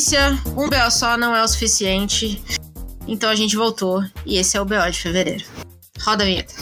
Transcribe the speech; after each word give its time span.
como 0.00 0.16
com 0.16 0.30
a 0.30 0.30
polícia, 0.30 0.38
um 0.56 0.68
BO 0.68 0.90
só 0.90 1.16
não 1.16 1.36
é 1.36 1.42
o 1.42 1.48
suficiente. 1.48 2.42
Então 3.06 3.28
a 3.28 3.34
gente 3.34 3.56
voltou 3.56 4.02
e 4.24 4.38
esse 4.38 4.56
é 4.56 4.60
o 4.60 4.64
BO 4.64 4.90
de 4.90 4.98
fevereiro. 4.98 5.44
Roda 6.00 6.24
a 6.24 6.26
vinheta. 6.26 6.54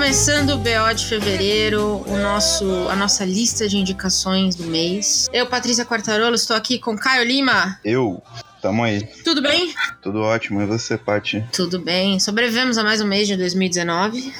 Começando 0.00 0.54
o 0.54 0.56
BO 0.56 0.94
de 0.94 1.04
fevereiro, 1.04 2.02
o 2.06 2.16
nosso, 2.16 2.88
a 2.88 2.96
nossa 2.96 3.22
lista 3.22 3.68
de 3.68 3.76
indicações 3.76 4.56
do 4.56 4.64
mês. 4.64 5.28
Eu, 5.30 5.46
Patrícia 5.46 5.84
Quartarolo, 5.84 6.34
estou 6.34 6.56
aqui 6.56 6.78
com 6.78 6.96
Caio 6.96 7.22
Lima. 7.22 7.78
Eu, 7.84 8.22
tamo 8.62 8.82
aí. 8.82 9.06
Tudo 9.22 9.42
bem? 9.42 9.74
Tudo 10.00 10.22
ótimo, 10.22 10.62
e 10.62 10.64
você, 10.64 10.96
Paty? 10.96 11.44
Tudo 11.52 11.78
bem. 11.78 12.18
Sobrevivemos 12.18 12.78
a 12.78 12.82
mais 12.82 13.02
um 13.02 13.06
mês 13.06 13.28
de 13.28 13.36
2019. 13.36 14.32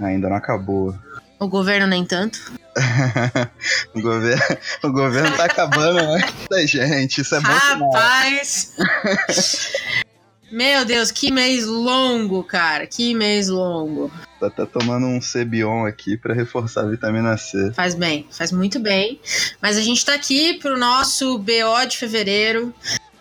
Ainda 0.00 0.30
não 0.30 0.36
acabou. 0.36 0.96
O 1.38 1.46
governo 1.46 1.86
nem 1.86 2.02
tanto. 2.02 2.50
o, 3.94 4.00
governo, 4.00 4.42
o 4.84 4.90
governo 4.90 5.36
tá 5.36 5.44
acabando, 5.44 6.00
né? 6.00 6.66
Gente, 6.66 7.20
isso 7.20 7.34
é 7.34 7.40
bom 7.40 7.90
Rapaz! 7.90 8.72
Meu 10.50 10.84
Deus, 10.84 11.10
que 11.10 11.30
mês 11.30 11.66
longo, 11.66 12.42
cara. 12.42 12.86
Que 12.86 13.14
mês 13.14 13.48
longo. 13.48 14.10
Tô 14.40 14.46
até 14.46 14.64
tomando 14.64 15.06
um 15.06 15.20
Cebion 15.20 15.84
aqui 15.84 16.16
para 16.16 16.32
reforçar 16.32 16.82
a 16.82 16.88
vitamina 16.88 17.36
C. 17.36 17.72
Faz 17.72 17.94
bem, 17.94 18.26
faz 18.30 18.50
muito 18.50 18.80
bem. 18.80 19.20
Mas 19.60 19.76
a 19.76 19.82
gente 19.82 20.04
tá 20.04 20.14
aqui 20.14 20.54
pro 20.54 20.78
nosso 20.78 21.38
BO 21.38 21.86
de 21.86 21.98
fevereiro. 21.98 22.72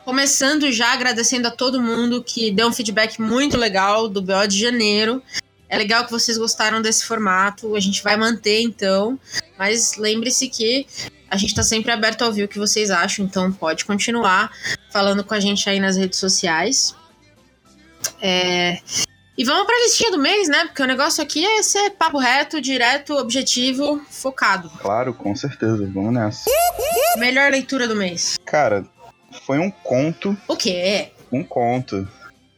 Começando 0.06 0.72
já 0.72 0.94
agradecendo 0.94 1.50
a 1.50 1.52
todo 1.52 1.82
mundo 1.82 2.24
que 2.24 2.50
deu 2.50 2.68
um 2.68 2.72
feedback 2.72 3.20
muito 3.20 3.58
legal 3.58 4.08
do 4.08 4.22
BO 4.22 4.48
de 4.48 4.58
janeiro. 4.58 5.22
É 5.68 5.78
legal 5.78 6.06
que 6.06 6.12
vocês 6.12 6.38
gostaram 6.38 6.82
desse 6.82 7.04
formato. 7.04 7.76
A 7.76 7.80
gente 7.82 8.02
vai 8.02 8.16
manter 8.16 8.62
então. 8.62 9.20
Mas 9.60 9.98
lembre-se 9.98 10.48
que 10.48 10.88
a 11.30 11.36
gente 11.36 11.50
está 11.50 11.64
sempre 11.64 11.92
aberto 11.92 12.22
a 12.22 12.28
ouvir 12.28 12.44
o 12.44 12.48
que 12.48 12.58
vocês 12.58 12.90
acham, 12.90 13.26
então 13.26 13.52
pode 13.52 13.84
continuar 13.84 14.50
falando 14.90 15.26
com 15.26 15.34
a 15.34 15.42
gente 15.42 15.70
aí 15.70 15.78
nas 15.78 15.98
redes 15.98 16.20
sociais. 16.20 16.96
É... 18.22 18.80
E 19.38 19.44
vamos 19.44 19.68
para 19.68 19.76
a 19.76 19.84
listinha 19.84 20.12
do 20.12 20.18
mês, 20.18 20.50
né? 20.50 20.66
Porque 20.66 20.82
o 20.82 20.88
negócio 20.88 21.24
aqui 21.24 21.46
é 21.46 21.62
ser 21.62 21.92
papo 21.92 22.18
reto, 22.18 22.60
direto, 22.60 23.14
objetivo, 23.14 24.02
focado. 24.10 24.70
Claro, 24.80 25.14
com 25.14 25.36
certeza. 25.36 25.88
Vamos 25.94 26.12
nessa. 26.12 26.50
Melhor 27.18 27.52
leitura 27.52 27.88
do 27.88 27.96
mês. 27.96 28.40
Cara, 28.44 28.84
foi 29.46 29.60
um 29.60 29.70
conto. 29.70 30.36
O 30.48 30.56
quê? 30.56 31.12
Um 31.32 31.44
conto 31.44 32.08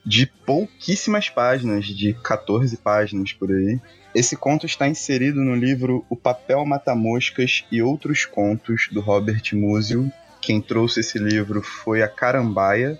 de 0.05 0.25
pouquíssimas 0.25 1.29
páginas, 1.29 1.85
de 1.85 2.13
14 2.13 2.77
páginas 2.77 3.33
por 3.33 3.51
aí. 3.51 3.79
Esse 4.15 4.35
conto 4.35 4.65
está 4.65 4.87
inserido 4.87 5.41
no 5.41 5.55
livro 5.55 6.05
O 6.09 6.15
Papel 6.15 6.65
Mata-Moscas 6.65 7.65
e 7.71 7.81
Outros 7.81 8.25
Contos, 8.25 8.87
do 8.91 9.01
Robert 9.01 9.43
Musil. 9.53 10.11
Quem 10.41 10.61
trouxe 10.61 11.01
esse 11.01 11.19
livro 11.19 11.61
foi 11.61 12.01
a 12.01 12.07
Carambaia, 12.07 12.99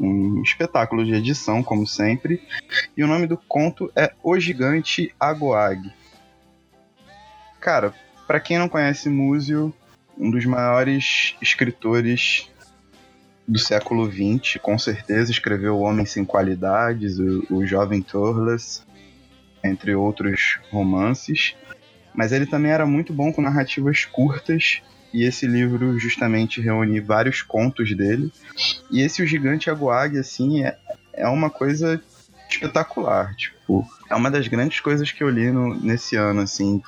um 0.00 0.42
espetáculo 0.42 1.04
de 1.04 1.12
edição, 1.12 1.62
como 1.62 1.86
sempre. 1.86 2.42
E 2.96 3.04
o 3.04 3.06
nome 3.06 3.26
do 3.26 3.36
conto 3.36 3.92
é 3.94 4.12
O 4.22 4.38
Gigante 4.40 5.14
Agoag. 5.20 5.92
Cara, 7.60 7.92
para 8.26 8.40
quem 8.40 8.58
não 8.58 8.68
conhece 8.68 9.10
Múzio, 9.10 9.74
um 10.16 10.30
dos 10.30 10.46
maiores 10.46 11.36
escritores 11.42 12.50
do 13.46 13.58
século 13.58 14.10
XX, 14.10 14.58
com 14.62 14.78
certeza 14.78 15.30
escreveu 15.30 15.76
O 15.76 15.82
Homem 15.82 16.06
Sem 16.06 16.24
Qualidades, 16.24 17.18
o, 17.18 17.44
o 17.50 17.66
Jovem 17.66 18.00
Torles, 18.00 18.86
entre 19.62 19.94
outros 19.94 20.58
romances. 20.70 21.54
Mas 22.14 22.32
ele 22.32 22.46
também 22.46 22.72
era 22.72 22.86
muito 22.86 23.12
bom 23.12 23.32
com 23.32 23.42
narrativas 23.42 24.04
curtas 24.06 24.82
e 25.12 25.24
esse 25.24 25.46
livro 25.46 25.98
justamente 25.98 26.60
reúne 26.60 27.00
vários 27.00 27.42
contos 27.42 27.94
dele. 27.96 28.32
E 28.90 29.00
esse 29.00 29.22
O 29.22 29.26
Gigante 29.26 29.70
Aguag, 29.70 30.18
assim, 30.18 30.64
é, 30.64 30.76
é 31.12 31.28
uma 31.28 31.50
coisa 31.50 32.00
espetacular. 32.48 33.34
Tipo, 33.36 33.86
é 34.08 34.14
uma 34.14 34.30
das 34.30 34.48
grandes 34.48 34.80
coisas 34.80 35.10
que 35.12 35.22
eu 35.22 35.28
li 35.28 35.50
no, 35.50 35.74
nesse 35.74 36.16
ano, 36.16 36.40
assim, 36.40 36.82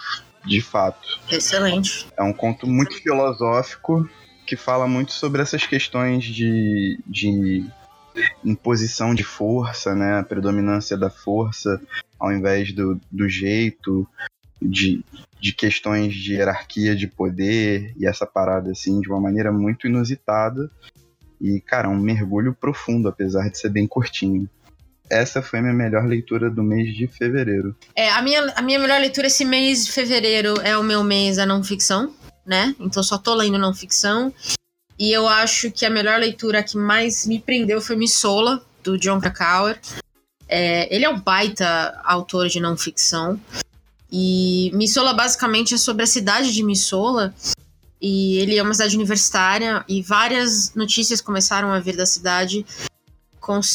de 0.44 0.60
fato. 0.60 1.20
Excelente. 1.30 2.06
É 2.16 2.22
um 2.22 2.32
conto 2.32 2.66
muito 2.66 2.94
filosófico 3.00 4.08
que 4.46 4.56
fala 4.56 4.86
muito 4.86 5.12
sobre 5.12 5.40
essas 5.40 5.66
questões 5.66 6.24
de, 6.24 6.98
de 7.06 7.64
imposição 8.44 9.14
de 9.14 9.22
força, 9.22 9.94
né? 9.94 10.18
A 10.18 10.22
predominância 10.22 10.96
da 10.96 11.08
força 11.08 11.80
ao 12.22 12.30
invés 12.30 12.72
do, 12.72 13.00
do 13.10 13.28
jeito, 13.28 14.08
de, 14.64 15.04
de 15.40 15.52
questões 15.52 16.14
de 16.14 16.34
hierarquia 16.34 16.94
de 16.94 17.06
poder 17.06 17.94
e 17.98 18.06
essa 18.06 18.26
parada 18.26 18.70
assim 18.70 19.00
de 19.00 19.08
uma 19.08 19.20
maneira 19.20 19.52
muito 19.52 19.86
inusitada. 19.86 20.70
E, 21.40 21.60
cara, 21.60 21.88
um 21.88 21.96
mergulho 21.96 22.54
profundo, 22.54 23.08
apesar 23.08 23.48
de 23.50 23.58
ser 23.58 23.68
bem 23.68 23.86
curtinho. 23.86 24.48
Essa 25.10 25.42
foi 25.42 25.58
a 25.58 25.62
minha 25.62 25.74
melhor 25.74 26.06
leitura 26.06 26.48
do 26.48 26.62
mês 26.62 26.94
de 26.94 27.06
fevereiro. 27.06 27.76
É, 27.94 28.08
a 28.10 28.22
minha, 28.22 28.50
a 28.54 28.62
minha 28.62 28.78
melhor 28.78 29.00
leitura 29.00 29.26
esse 29.26 29.44
mês 29.44 29.84
de 29.84 29.92
fevereiro 29.92 30.54
é 30.62 30.78
o 30.78 30.82
meu 30.82 31.02
mês 31.02 31.36
da 31.36 31.44
não 31.44 31.62
ficção, 31.62 32.14
né? 32.46 32.74
Então 32.78 33.02
só 33.02 33.18
tô 33.18 33.34
lendo 33.34 33.58
não 33.58 33.74
ficção. 33.74 34.32
E 34.98 35.10
eu 35.10 35.26
acho 35.28 35.70
que 35.70 35.84
a 35.84 35.90
melhor 35.90 36.18
leitura 36.18 36.62
que 36.62 36.78
mais 36.78 37.26
me 37.26 37.40
prendeu 37.40 37.80
foi 37.80 37.96
Missola, 37.96 38.64
do 38.82 38.98
John 38.98 39.20
Krakauer. 39.20 39.78
É, 40.48 40.94
ele 40.94 41.04
é 41.04 41.08
um 41.08 41.18
baita 41.18 42.00
autor 42.04 42.48
de 42.48 42.60
não 42.60 42.76
ficção. 42.76 43.40
E 44.12 44.70
Missola 44.74 45.14
basicamente 45.14 45.74
é 45.74 45.78
sobre 45.78 46.02
a 46.02 46.06
cidade 46.06 46.52
de 46.52 46.62
Missola. 46.62 47.34
E 47.98 48.36
ele 48.38 48.58
é 48.58 48.62
uma 48.62 48.74
cidade 48.74 48.94
universitária 48.94 49.82
e 49.88 50.02
várias 50.02 50.74
notícias 50.74 51.20
começaram 51.20 51.72
a 51.72 51.78
vir 51.78 51.96
da 51.96 52.04
cidade 52.04 52.66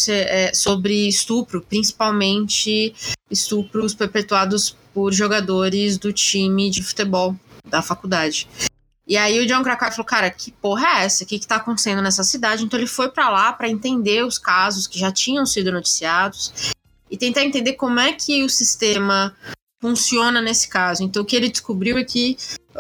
é, 0.10 0.52
sobre 0.54 1.08
estupro, 1.08 1.62
principalmente 1.62 2.94
estupros 3.32 3.96
perpetuados 3.96 4.76
por 4.94 5.14
jogadores 5.14 5.98
do 5.98 6.14
time 6.14 6.70
de 6.70 6.84
futebol 6.84 7.36
da 7.66 7.82
faculdade. 7.82 8.48
E 9.08 9.16
aí 9.16 9.40
o 9.40 9.48
John 9.48 9.64
Krakauer 9.64 9.94
falou, 9.94 10.06
cara, 10.06 10.30
que 10.30 10.52
porra 10.52 10.86
é 11.00 11.06
essa? 11.06 11.24
O 11.24 11.28
que, 11.28 11.40
que 11.40 11.48
tá 11.48 11.56
acontecendo 11.56 12.02
nessa 12.02 12.24
cidade? 12.24 12.64
Então 12.66 12.78
ele 12.78 12.88
foi 12.88 13.10
para 13.10 13.30
lá 13.30 13.54
para 13.54 13.70
entender 13.70 14.26
os 14.26 14.38
casos 14.38 14.86
que 14.86 15.00
já 15.00 15.12
tinham 15.12 15.46
sido 15.46 15.72
noticiados 15.72 16.74
e 17.10 17.18
tentar 17.18 17.46
entender 17.46 17.74
como 17.74 18.00
é 18.00 18.12
que 18.12 18.44
o 18.44 18.50
sistema 18.50 19.34
funciona 19.80 20.42
nesse 20.42 20.68
caso. 20.68 21.04
Então, 21.04 21.24
o 21.24 21.26
que 21.26 21.36
ele 21.36 21.50
descobriu 21.50 21.98
é 21.98 22.04
que 22.04 22.38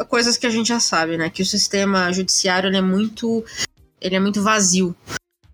coisas 0.09 0.37
que 0.37 0.47
a 0.47 0.49
gente 0.49 0.67
já 0.67 0.79
sabe, 0.79 1.17
né? 1.17 1.29
Que 1.29 1.41
o 1.41 1.45
sistema 1.45 2.11
judiciário 2.11 2.75
é 2.75 2.81
muito 2.81 3.43
ele 3.99 4.15
é 4.15 4.19
muito 4.19 4.41
vazio. 4.41 4.95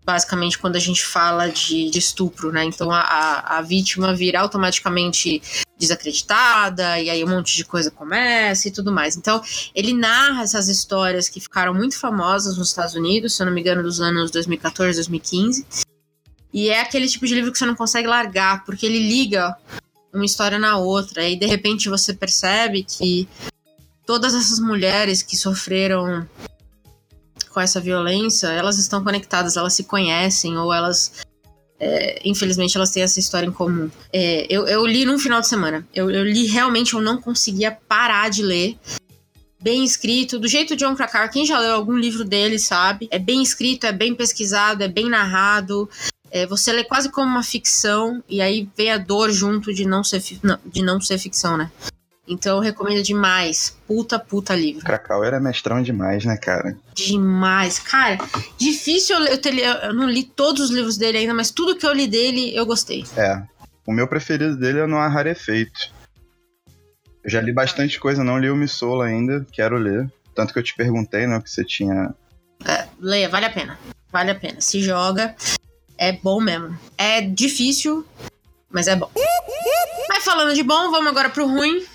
Basicamente, 0.05 0.59
quando 0.59 0.75
a 0.75 0.79
gente 0.79 1.05
fala 1.05 1.47
de, 1.47 1.89
de 1.89 1.97
estupro, 1.97 2.51
né? 2.51 2.65
Então 2.65 2.91
a, 2.91 2.99
a, 2.99 3.57
a, 3.57 3.61
vítima 3.61 4.13
vira 4.13 4.41
automaticamente 4.41 5.41
desacreditada, 5.79 6.99
e 6.99 7.09
aí 7.09 7.23
um 7.23 7.29
monte 7.29 7.55
de 7.55 7.63
coisa 7.63 7.89
começa 7.89 8.67
e 8.67 8.71
tudo 8.71 8.91
mais. 8.91 9.15
Então, 9.15 9.41
ele 9.73 9.93
narra 9.93 10.43
essas 10.43 10.67
histórias 10.67 11.29
que 11.29 11.39
ficaram 11.39 11.73
muito 11.73 11.97
famosas 11.97 12.57
nos 12.57 12.69
Estados 12.69 12.95
Unidos, 12.95 13.33
se 13.33 13.41
eu 13.41 13.45
não 13.45 13.53
me 13.53 13.61
engano, 13.61 13.81
dos 13.81 14.01
anos 14.01 14.29
2014, 14.29 14.97
2015. 14.97 15.65
E 16.53 16.69
é 16.69 16.81
aquele 16.81 17.07
tipo 17.07 17.25
de 17.25 17.33
livro 17.33 17.51
que 17.51 17.57
você 17.57 17.65
não 17.65 17.75
consegue 17.75 18.07
largar, 18.07 18.65
porque 18.65 18.85
ele 18.85 18.99
liga 18.99 19.55
uma 20.13 20.25
história 20.25 20.59
na 20.59 20.77
outra. 20.77 21.27
E 21.27 21.35
de 21.35 21.45
repente 21.45 21.89
você 21.89 22.13
percebe 22.13 22.83
que 22.83 23.27
todas 24.05 24.33
essas 24.33 24.59
mulheres 24.59 25.21
que 25.21 25.35
sofreram 25.35 26.27
com 27.49 27.61
essa 27.61 27.79
violência, 27.79 28.47
elas 28.47 28.77
estão 28.77 29.03
conectadas, 29.03 29.55
elas 29.55 29.73
se 29.73 29.83
conhecem 29.83 30.57
ou 30.57 30.73
elas. 30.73 31.23
É, 31.79 32.21
infelizmente 32.23 32.77
elas 32.77 32.91
têm 32.91 33.03
essa 33.03 33.19
história 33.19 33.45
em 33.47 33.51
comum. 33.51 33.89
É, 34.11 34.45
eu, 34.49 34.67
eu, 34.67 34.85
li 34.85 35.05
num 35.05 35.19
final 35.19 35.41
de 35.41 35.47
semana. 35.47 35.85
Eu, 35.93 36.09
eu, 36.09 36.23
li 36.23 36.45
realmente, 36.47 36.93
eu 36.93 37.01
não 37.01 37.19
conseguia 37.19 37.71
parar 37.71 38.29
de 38.29 38.41
ler. 38.41 38.77
Bem 39.61 39.83
escrito, 39.83 40.39
do 40.39 40.47
jeito 40.47 40.75
de 40.75 40.83
John 40.83 40.95
Krakauer. 40.95 41.31
Quem 41.31 41.45
já 41.45 41.57
leu 41.57 41.73
algum 41.73 41.95
livro 41.97 42.25
dele 42.25 42.59
sabe. 42.59 43.07
É 43.09 43.19
bem 43.19 43.41
escrito, 43.41 43.85
é 43.85 43.91
bem 43.91 44.13
pesquisado, 44.13 44.83
é 44.83 44.87
bem 44.87 45.09
narrado. 45.09 45.89
É, 46.35 46.47
você 46.47 46.73
lê 46.73 46.83
quase 46.83 47.11
como 47.11 47.27
uma 47.27 47.43
ficção, 47.43 48.23
e 48.27 48.41
aí 48.41 48.67
vem 48.75 48.91
a 48.91 48.97
dor 48.97 49.29
junto 49.31 49.71
de 49.71 49.85
não 49.85 50.03
ser, 50.03 50.19
de 50.65 50.81
não 50.81 50.99
ser 50.99 51.19
ficção, 51.19 51.55
né? 51.55 51.71
Então 52.27 52.57
eu 52.57 52.59
recomendo 52.59 53.03
demais. 53.03 53.77
Puta, 53.85 54.17
puta 54.17 54.55
livro. 54.55 54.83
Krakauer 54.83 55.27
era 55.27 55.39
mestrão 55.39 55.79
demais, 55.83 56.25
né, 56.25 56.35
cara? 56.35 56.75
Demais. 56.95 57.77
Cara, 57.77 58.17
difícil 58.57 59.15
eu 59.27 59.37
ter. 59.37 59.55
Eu 59.59 59.93
não 59.93 60.09
li 60.09 60.23
todos 60.23 60.63
os 60.63 60.69
livros 60.71 60.97
dele 60.97 61.19
ainda, 61.19 61.35
mas 61.35 61.51
tudo 61.51 61.75
que 61.75 61.85
eu 61.85 61.93
li 61.93 62.07
dele 62.07 62.55
eu 62.55 62.65
gostei. 62.65 63.05
É. 63.15 63.39
O 63.85 63.91
meu 63.91 64.07
preferido 64.07 64.57
dele 64.57 64.79
é 64.79 64.87
No 64.87 64.97
Arrar 64.97 65.27
Efeito. 65.27 65.91
Eu 67.23 67.29
já 67.29 67.41
li 67.41 67.53
bastante 67.53 67.99
coisa, 67.99 68.23
não 68.23 68.39
li 68.39 68.49
o 68.49 68.55
Missola 68.55 69.05
ainda, 69.05 69.45
quero 69.51 69.77
ler. 69.77 70.11
Tanto 70.33 70.51
que 70.51 70.57
eu 70.57 70.63
te 70.63 70.73
perguntei, 70.75 71.27
né, 71.27 71.37
o 71.37 71.41
que 71.43 71.51
você 71.51 71.63
tinha. 71.63 72.15
É, 72.65 72.87
leia, 72.99 73.29
vale 73.29 73.45
a 73.45 73.51
pena. 73.51 73.77
Vale 74.11 74.31
a 74.31 74.35
pena. 74.35 74.59
Se 74.61 74.81
joga. 74.81 75.35
É 75.97 76.11
bom 76.11 76.41
mesmo. 76.41 76.77
É 76.97 77.21
difícil, 77.21 78.05
mas 78.69 78.87
é 78.87 78.95
bom. 78.95 79.09
Mas 80.09 80.23
falando 80.23 80.53
de 80.53 80.63
bom, 80.63 80.91
vamos 80.91 81.07
agora 81.07 81.29
pro 81.29 81.47
ruim. 81.47 81.85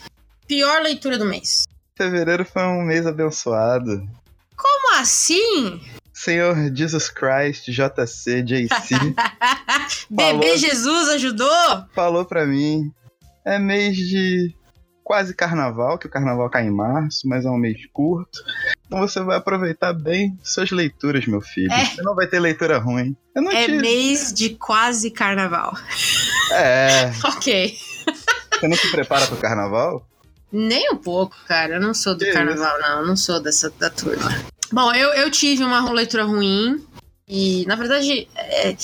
Pior 0.46 0.80
leitura 0.82 1.18
do 1.18 1.24
mês. 1.24 1.64
Fevereiro 1.96 2.44
foi 2.44 2.62
um 2.62 2.82
mês 2.82 3.06
abençoado. 3.06 4.08
Como 4.56 4.96
assim? 4.96 5.80
Senhor 6.12 6.74
Jesus 6.74 7.10
Christ, 7.10 7.66
JC, 7.70 8.42
JC. 8.42 8.94
Bebê 10.10 10.40
falou, 10.40 10.56
Jesus 10.56 11.08
ajudou? 11.10 11.84
Falou 11.94 12.24
pra 12.24 12.44
mim. 12.46 12.92
É 13.44 13.58
mês 13.58 13.96
de 13.96 14.54
quase 15.04 15.34
carnaval, 15.34 15.96
que 15.96 16.06
o 16.06 16.10
carnaval 16.10 16.50
cai 16.50 16.66
em 16.66 16.70
março, 16.70 17.26
mas 17.28 17.46
é 17.46 17.50
um 17.50 17.56
mês 17.56 17.78
curto. 17.92 18.38
Então 18.88 19.00
você 19.00 19.22
vai 19.22 19.36
aproveitar 19.36 19.92
bem 19.92 20.38
suas 20.42 20.70
leituras, 20.70 21.26
meu 21.26 21.42
filho. 21.42 21.70
É. 21.70 21.84
Você 21.84 22.02
não 22.02 22.14
vai 22.14 22.26
ter 22.26 22.40
leitura 22.40 22.78
ruim. 22.78 23.14
é 23.36 23.68
mês 23.68 24.32
de 24.32 24.50
quase 24.50 25.10
carnaval. 25.10 25.76
É. 26.52 27.12
ok. 27.22 27.76
Você 28.58 28.66
não 28.66 28.76
se 28.76 28.90
prepara 28.90 29.26
pro 29.26 29.36
carnaval? 29.36 30.08
Nem 30.50 30.90
um 30.90 30.96
pouco, 30.96 31.36
cara. 31.46 31.74
Eu 31.74 31.80
não 31.80 31.92
sou 31.92 32.14
do 32.14 32.24
que 32.24 32.32
carnaval, 32.32 32.78
isso? 32.78 32.88
não. 32.88 33.00
Eu 33.00 33.06
não 33.06 33.16
sou 33.16 33.38
dessa 33.40 33.70
da 33.78 33.90
turma. 33.90 34.30
Bom, 34.72 34.90
eu, 34.94 35.10
eu 35.10 35.30
tive 35.30 35.62
uma 35.62 35.92
leitura 35.92 36.24
ruim. 36.24 36.82
E, 37.28 37.66
na 37.66 37.76
verdade, 37.76 38.26
é, 38.34 38.74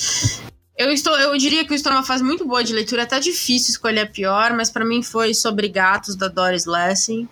eu 0.77 0.91
estou, 0.91 1.17
eu 1.17 1.35
diria 1.35 1.65
que 1.65 1.71
eu 1.71 1.75
estou 1.75 1.91
numa 1.91 2.03
fase 2.03 2.23
muito 2.23 2.45
boa 2.45 2.63
de 2.63 2.73
leitura, 2.73 3.01
é 3.01 3.05
até 3.05 3.19
difícil 3.19 3.71
escolher 3.71 4.01
a 4.01 4.05
pior, 4.05 4.53
mas 4.53 4.69
para 4.69 4.85
mim 4.85 5.01
foi 5.01 5.33
sobre 5.33 5.67
gatos 5.67 6.15
da 6.15 6.27
Doris 6.27 6.67
Lessing. 6.67 7.27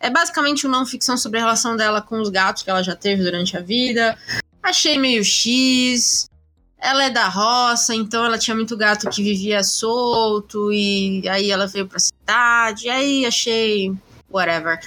É 0.00 0.10
basicamente 0.10 0.66
uma 0.66 0.78
não 0.78 0.86
ficção 0.86 1.16
sobre 1.16 1.38
a 1.38 1.42
relação 1.42 1.76
dela 1.76 2.02
com 2.02 2.20
os 2.20 2.28
gatos 2.28 2.62
que 2.62 2.70
ela 2.70 2.82
já 2.82 2.94
teve 2.94 3.22
durante 3.22 3.56
a 3.56 3.60
vida. 3.60 4.16
Achei 4.62 4.98
meio 4.98 5.24
X. 5.24 6.28
Ela 6.78 7.04
é 7.04 7.10
da 7.10 7.28
roça, 7.28 7.94
então 7.94 8.24
ela 8.24 8.38
tinha 8.38 8.54
muito 8.54 8.76
gato 8.76 9.08
que 9.08 9.22
vivia 9.22 9.62
solto 9.64 10.70
e 10.72 11.26
aí 11.28 11.50
ela 11.50 11.66
veio 11.66 11.86
pra 11.86 11.98
cidade. 11.98 12.88
aí 12.88 13.24
achei 13.24 13.92
whatever. 14.30 14.78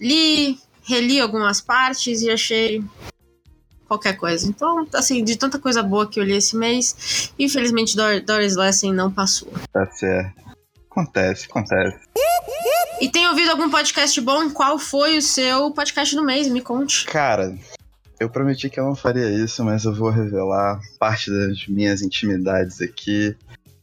Li, 0.00 0.58
reli 0.82 1.20
algumas 1.20 1.60
partes 1.60 2.22
e 2.22 2.30
achei 2.30 2.82
qualquer 3.86 4.14
coisa. 4.14 4.48
Então, 4.48 4.86
assim, 4.94 5.22
de 5.22 5.36
tanta 5.36 5.58
coisa 5.58 5.82
boa 5.82 6.08
que 6.08 6.18
eu 6.18 6.24
li 6.24 6.32
esse 6.32 6.56
mês, 6.56 7.32
infelizmente 7.38 7.96
Dor 7.96 8.20
Doris 8.22 8.56
Lessing 8.56 8.92
não 8.92 9.12
passou. 9.12 9.52
Tá 9.72 9.86
certo. 9.92 10.45
Acontece, 10.96 11.46
acontece. 11.50 11.98
E 13.02 13.10
tem 13.10 13.28
ouvido 13.28 13.50
algum 13.50 13.68
podcast 13.68 14.18
bom? 14.22 14.48
Qual 14.48 14.78
foi 14.78 15.18
o 15.18 15.22
seu 15.22 15.70
podcast 15.70 16.16
do 16.16 16.24
mês? 16.24 16.48
Me 16.48 16.62
conte. 16.62 17.04
Cara, 17.04 17.54
eu 18.18 18.30
prometi 18.30 18.70
que 18.70 18.80
eu 18.80 18.84
não 18.84 18.94
faria 18.96 19.28
isso, 19.28 19.62
mas 19.62 19.84
eu 19.84 19.94
vou 19.94 20.08
revelar 20.08 20.80
parte 20.98 21.30
das 21.30 21.66
minhas 21.66 22.00
intimidades 22.00 22.80
aqui. 22.80 23.36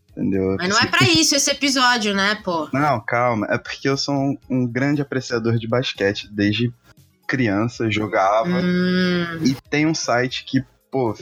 Entendeu? 0.10 0.56
Mas 0.57 0.69
não 0.69 0.80
é 0.80 0.88
para 0.88 1.07
isso 1.07 1.36
esse 1.36 1.51
episódio, 1.51 2.15
né, 2.15 2.36
pô? 2.44 2.68
Não, 2.74 3.00
calma. 3.00 3.45
É 3.48 3.59
porque 3.59 3.88
eu 3.88 3.95
sou 3.98 4.16
um, 4.16 4.38
um 4.50 4.68
grande 4.68 5.01
apreciador 5.01 5.59
de 5.59 5.68
basquete. 5.68 6.27
Desde 6.31 6.74
criança 7.27 7.92
jogava. 7.92 8.50
Hum. 8.50 9.39
E 9.44 9.56
tem 9.69 9.86
um 9.86 9.94
site 9.94 10.45
que, 10.45 10.63
pô, 10.92 11.16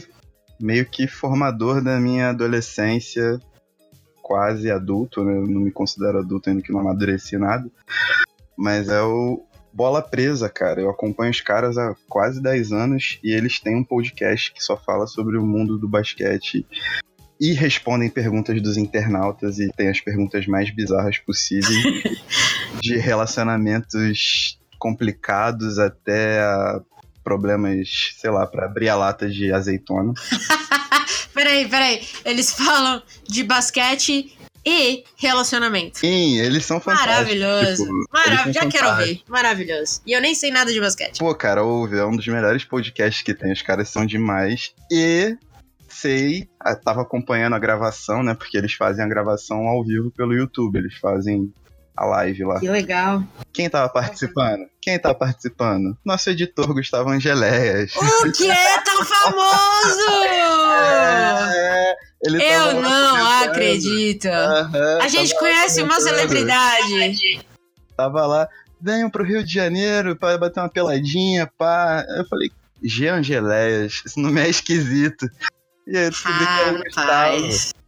meio 0.60 0.86
que 0.86 1.08
formador 1.08 1.82
da 1.82 2.00
minha 2.00 2.30
adolescência, 2.30 3.42
quase 4.32 4.72
adulto, 4.72 5.26
né? 5.26 5.36
Eu 5.36 5.46
não 5.46 5.60
me 5.60 5.72
considero 5.72 6.20
adulto 6.20 6.50
ainda 6.50 6.62
que 6.62 6.72
não 6.72 6.80
amadureci 6.80 7.38
nada. 7.38 7.70
Mas 8.58 8.88
é 8.88 9.02
o 9.02 9.44
Bola 9.74 10.02
Presa, 10.02 10.48
cara. 10.48 10.80
Eu 10.80 10.90
acompanho 10.90 11.32
os 11.32 11.42
caras 11.42 11.78
há 11.78 11.94
quase 12.08 12.42
10 12.42 12.72
anos 12.72 13.20
e 13.22 13.34
eles 13.34 13.60
têm 13.60 13.76
um 13.76 13.84
podcast 13.84 14.54
que 14.54 14.64
só 14.64 14.78
fala 14.78 15.06
sobre 15.06 15.38
o 15.38 15.46
mundo 15.46 15.78
do 15.78 15.86
basquete 15.86 16.66
e 17.38 17.52
respondem 17.52 18.10
perguntas 18.10 18.62
dos 18.62 18.78
internautas 18.78 19.60
e 19.60 19.70
tem 19.76 19.90
as 19.90 20.00
perguntas 20.00 20.48
mais 20.48 20.74
bizarras 20.74 21.18
possíveis 21.18 21.84
de 22.82 22.96
relacionamentos 22.96 24.58
complicados 24.80 25.78
até 25.78 26.40
problemas, 27.22 28.14
sei 28.16 28.30
lá, 28.30 28.48
para 28.48 28.66
abrir 28.66 28.88
a 28.88 28.96
lata 28.96 29.30
de 29.30 29.52
azeitona. 29.52 30.14
peraí, 31.42 31.68
peraí. 31.68 32.02
Eles 32.24 32.52
falam 32.54 33.02
de 33.28 33.44
basquete 33.44 34.38
e 34.64 35.04
relacionamento. 35.18 36.00
Sim, 36.00 36.38
eles 36.38 36.66
são 36.66 36.80
fantásticos. 36.80 37.16
Maravilhoso. 37.16 37.84
Tipo, 37.84 38.06
Maravilhoso. 38.14 38.54
Já 38.54 38.70
quero 38.70 38.90
ouvir. 38.90 39.24
Maravilhoso. 39.28 40.02
E 40.06 40.12
eu 40.12 40.22
nem 40.22 40.36
sei 40.36 40.52
nada 40.52 40.72
de 40.72 40.80
basquete. 40.80 41.18
Pô, 41.18 41.34
cara, 41.34 41.64
ouve. 41.64 41.98
É 41.98 42.06
um 42.06 42.16
dos 42.16 42.28
melhores 42.28 42.64
podcasts 42.64 43.24
que 43.24 43.34
tem. 43.34 43.52
Os 43.52 43.62
caras 43.62 43.90
são 43.90 44.06
demais. 44.06 44.74
E 44.92 45.36
sei, 45.90 46.48
tava 46.84 47.02
acompanhando 47.02 47.56
a 47.56 47.60
gravação, 47.60 48.22
né? 48.22 48.36
Porque 48.36 48.58
eles 48.58 48.74
fazem 48.74 49.04
a 49.04 49.08
gravação 49.08 49.68
ao 49.68 49.84
vivo 49.84 50.12
pelo 50.12 50.34
YouTube. 50.34 50.78
Eles 50.78 50.96
fazem 50.96 51.52
a 51.96 52.06
live 52.06 52.44
lá. 52.44 52.60
Que 52.60 52.70
legal. 52.70 53.24
Quem 53.54 53.70
tava 53.70 53.90
participando? 53.90 54.66
Quem 54.82 54.98
tava 55.00 55.16
participando? 55.16 55.98
Nosso 56.04 56.30
editor 56.30 56.74
Gustavo 56.74 57.10
Angeléias. 57.10 57.94
O 57.96 58.32
que 58.32 58.50
é 58.50 58.82
tão 58.82 59.06
famoso? 59.06 60.26
é, 61.60 61.96
Eu 62.24 62.82
não 62.82 63.44
acredito. 63.44 64.28
Uhum, 64.28 65.02
a 65.02 65.08
gente 65.08 65.38
conhece 65.38 65.82
uma 65.82 66.00
celebridade. 66.00 67.46
Tava 67.96 68.26
lá, 68.26 68.48
venham 68.80 69.10
pro 69.10 69.24
Rio 69.24 69.44
de 69.44 69.54
Janeiro 69.54 70.16
para 70.16 70.38
bater 70.38 70.60
uma 70.60 70.70
peladinha, 70.70 71.52
pá. 71.58 72.06
Eu 72.18 72.26
falei, 72.28 72.50
G 72.82 73.08
Angeléias, 73.10 74.02
esse 74.06 74.20
nome 74.20 74.42
é 74.42 74.50
esquisito. 74.50 75.30
E 75.88 75.98
aí 75.98 76.06
eu 76.06 76.10
descobri 76.10 76.46
que 76.46 76.62
era 76.62 76.80
o 76.80 76.84
Gustavo. 76.84 77.81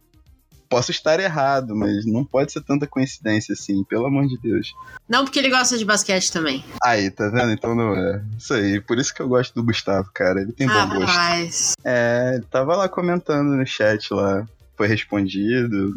Posso 0.74 0.90
estar 0.90 1.20
errado, 1.20 1.76
mas 1.76 2.04
não 2.04 2.24
pode 2.24 2.50
ser 2.50 2.60
tanta 2.60 2.84
coincidência 2.84 3.52
assim, 3.52 3.84
pelo 3.84 4.06
amor 4.06 4.26
de 4.26 4.36
Deus. 4.36 4.74
Não, 5.08 5.22
porque 5.22 5.38
ele 5.38 5.48
gosta 5.48 5.78
de 5.78 5.84
basquete 5.84 6.32
também. 6.32 6.64
Aí, 6.82 7.12
tá 7.12 7.28
vendo? 7.28 7.52
Então 7.52 7.76
não 7.76 7.94
é. 7.94 8.20
Isso 8.36 8.52
aí, 8.54 8.80
por 8.80 8.98
isso 8.98 9.14
que 9.14 9.22
eu 9.22 9.28
gosto 9.28 9.54
do 9.54 9.62
Gustavo, 9.62 10.10
cara. 10.12 10.40
Ele 10.40 10.50
tem 10.50 10.68
ah, 10.68 10.84
bom 10.84 10.96
gosto. 10.96 11.14
Mas... 11.14 11.74
É, 11.84 12.40
tava 12.50 12.74
lá 12.74 12.88
comentando 12.88 13.50
no 13.50 13.64
chat 13.64 14.12
lá. 14.12 14.44
Foi 14.76 14.88
respondido, 14.88 15.94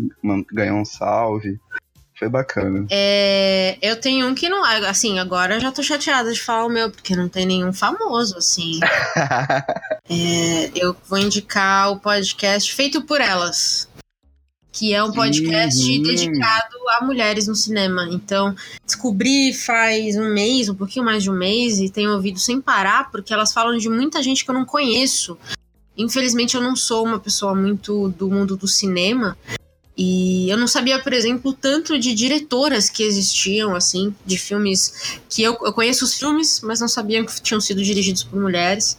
ganhou 0.53 0.77
um 0.77 0.86
salve. 0.86 1.60
Foi 2.13 2.29
bacana. 2.29 2.86
É, 2.91 3.79
eu 3.81 4.00
tenho 4.00 4.27
um 4.27 4.36
que 4.36 4.48
não. 4.48 4.63
Assim, 4.63 5.17
agora 5.17 5.55
eu 5.55 5.60
já 5.60 5.72
tô 5.72 5.81
chateada 5.81 6.31
de 6.31 6.39
falar 6.39 6.67
o 6.67 6.69
meu, 6.69 6.91
porque 6.91 7.15
não 7.15 7.27
tem 7.27 7.48
nenhum 7.48 7.74
famoso, 7.74 8.38
assim. 8.38 8.79
é, 10.07 10.72
eu 10.75 10.96
vou 11.10 11.17
indicar 11.17 11.91
o 11.91 12.00
podcast 12.00 12.72
Feito 12.75 13.01
por 13.01 13.22
Elas 13.22 13.87
que 14.77 14.93
é 14.93 15.03
um 15.03 15.12
podcast 15.12 15.81
uhum. 15.81 16.03
dedicado 16.03 16.75
a 17.00 17.03
mulheres 17.03 17.48
no 17.48 17.55
cinema. 17.55 18.07
Então, 18.12 18.55
descobri 18.86 19.51
faz 19.51 20.15
um 20.15 20.31
mês, 20.31 20.69
um 20.69 20.75
pouquinho 20.75 21.03
mais 21.03 21.24
de 21.24 21.31
um 21.31 21.34
mês, 21.34 21.79
e 21.79 21.89
tenho 21.89 22.13
ouvido 22.13 22.38
sem 22.38 22.62
parar, 22.62 23.10
porque 23.10 23.34
elas 23.34 23.51
falam 23.51 23.75
de 23.75 23.89
muita 23.89 24.22
gente 24.22 24.46
que 24.46 24.51
eu 24.51 24.53
não 24.53 24.65
conheço. 24.65 25.36
Infelizmente, 25.98 26.55
eu 26.55 26.62
não 26.62 26.75
sou 26.75 27.03
uma 27.03 27.19
pessoa 27.19 27.55
muito 27.55 28.10
do 28.10 28.29
mundo 28.29 28.55
do 28.55 28.67
cinema. 28.67 29.36
E 29.98 30.48
eu 30.48 30.57
não 30.57 30.67
sabia, 30.67 31.00
por 31.00 31.12
exemplo, 31.12 31.53
tanto 31.53 31.98
de 31.98 32.13
diretoras 32.13 32.88
que 32.88 33.01
existiam, 33.01 33.75
assim, 33.75 34.13
de 34.24 34.38
filmes 34.38 35.19
que 35.27 35.41
eu, 35.41 35.57
eu 35.63 35.74
conheço 35.74 36.05
os 36.05 36.13
filmes, 36.13 36.62
mas 36.62 36.79
não 36.79 36.88
sabia 36.88 37.25
que 37.25 37.41
tinham 37.41 37.60
sido 37.60 37.81
dirigidos 37.81 38.24
por 38.24 38.39
mulheres. 38.39 38.96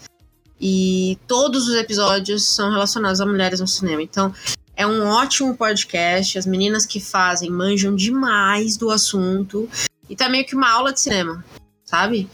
E 0.61 1.16
todos 1.28 1.68
os 1.68 1.76
episódios 1.76 2.49
são 2.49 2.68
relacionados 2.68 3.20
a 3.20 3.26
mulheres 3.26 3.61
no 3.61 3.68
cinema. 3.68 4.02
Então, 4.02 4.35
é 4.78 4.87
um 4.87 5.04
ótimo 5.08 5.56
podcast. 5.56 6.38
As 6.38 6.47
meninas 6.47 6.87
que 6.87 7.00
fazem 7.00 7.50
manjam 7.50 7.97
demais 7.97 8.76
do 8.76 8.90
assunto. 8.90 9.68
E 10.08 10.14
tá 10.14 10.28
meio 10.28 10.47
que 10.47 10.54
uma 10.54 10.70
aula 10.70 10.92
de 10.92 11.00
cinema, 11.00 11.44
sabe? 11.85 12.30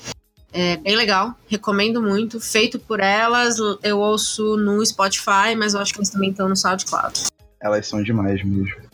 É 0.53 0.77
bem 0.77 0.95
legal, 0.95 1.35
recomendo 1.49 2.01
muito. 2.01 2.39
Feito 2.39 2.79
por 2.79 3.01
elas, 3.01 3.57
eu 3.83 3.99
ouço 3.99 4.57
no 4.59 4.85
Spotify, 4.85 5.57
mas 5.57 5.73
eu 5.75 5.81
acho 5.81 5.93
que 5.93 5.99
eles 5.99 6.11
também 6.11 6.31
estão 6.31 6.49
no 6.49 6.55
SoundCloud. 6.55 7.25
Elas 7.61 7.89
são 7.89 8.03
demais 8.03 8.45
mesmo. 8.45 8.85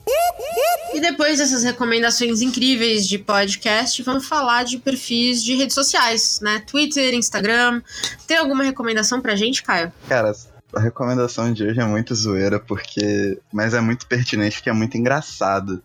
E 0.95 1.01
depois 1.01 1.39
dessas 1.39 1.63
recomendações 1.63 2.41
incríveis 2.41 3.07
de 3.07 3.19
podcast, 3.19 4.03
vamos 4.03 4.27
falar 4.27 4.65
de 4.65 4.79
perfis 4.79 5.43
de 5.43 5.55
redes 5.55 5.75
sociais, 5.75 6.41
né? 6.41 6.63
Twitter, 6.67 7.15
Instagram. 7.15 7.83
Tem 8.27 8.37
alguma 8.37 8.63
recomendação 8.63 9.21
pra 9.21 9.37
gente, 9.37 9.63
Caio? 9.63 9.93
Cara, 10.09 10.33
a 10.75 10.81
recomendação 10.81 11.53
de 11.53 11.65
hoje 11.65 11.81
é 11.81 11.85
muito 11.85 12.15
zoeira, 12.15 12.59
porque. 12.61 13.39
Mas 13.53 13.75
é 13.75 13.81
muito 13.81 14.07
pertinente, 14.07 14.57
porque 14.57 14.71
é 14.71 14.73
muito 14.73 14.97
engraçado. 14.97 15.83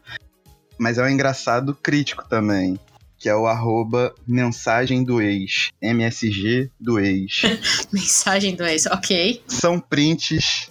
Mas 0.77 0.97
é 0.97 1.03
um 1.03 1.09
engraçado 1.09 1.73
crítico 1.73 2.25
também. 2.27 2.79
que 3.17 3.29
é 3.29 3.35
o 3.35 3.47
arroba 3.47 4.13
mensagem 4.27 5.03
do 5.03 5.21
ex, 5.21 5.69
MSG 5.81 6.69
do 6.79 6.99
ex. 6.99 7.41
mensagem 7.91 8.55
do 8.55 8.63
ex, 8.65 8.85
ok. 8.85 9.41
São 9.47 9.79
prints 9.79 10.69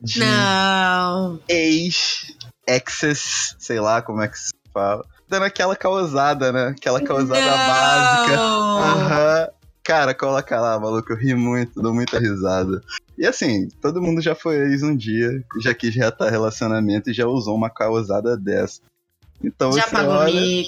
de 0.00 0.20
Não. 0.20 1.40
ex, 1.48 2.26
exes, 2.68 3.56
sei 3.58 3.80
lá 3.80 4.02
como 4.02 4.20
é 4.22 4.28
que 4.28 4.38
se 4.38 4.50
fala. 4.72 5.04
Dando 5.26 5.46
aquela 5.46 5.74
causada, 5.74 6.52
né? 6.52 6.74
Aquela 6.76 7.02
causada 7.02 7.40
Não. 7.40 7.66
básica. 7.66 8.36
Aham. 8.38 9.48
Cara, 9.82 10.14
coloca 10.14 10.60
lá, 10.60 10.78
maluco. 10.78 11.12
Eu 11.12 11.16
ri 11.16 11.34
muito, 11.34 11.80
dou 11.80 11.92
muita 11.94 12.18
risada. 12.18 12.82
E 13.16 13.26
assim, 13.26 13.68
todo 13.80 14.02
mundo 14.02 14.20
já 14.20 14.34
foi 14.34 14.56
ex 14.56 14.82
um 14.82 14.96
dia, 14.96 15.44
já 15.60 15.72
quis 15.74 15.94
reatar 15.94 16.30
relacionamento 16.30 17.10
e 17.10 17.14
já 17.14 17.26
usou 17.26 17.54
uma 17.54 17.70
causada 17.70 18.36
dessa. 18.36 18.80
Então 19.42 19.72
Já 19.72 19.84
você 19.84 19.90
pagou 19.90 20.14
olha, 20.14 20.62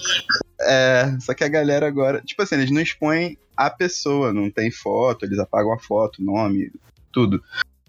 é, 0.60 1.16
só 1.20 1.34
que 1.34 1.44
a 1.44 1.48
galera 1.48 1.86
agora, 1.86 2.20
tipo 2.20 2.42
assim, 2.42 2.56
eles 2.56 2.70
não 2.70 2.80
expõem 2.80 3.36
a 3.56 3.70
pessoa, 3.70 4.32
não 4.32 4.50
tem 4.50 4.70
foto, 4.70 5.24
eles 5.24 5.38
apagam 5.38 5.72
a 5.72 5.78
foto, 5.78 6.22
nome, 6.22 6.70
tudo. 7.12 7.42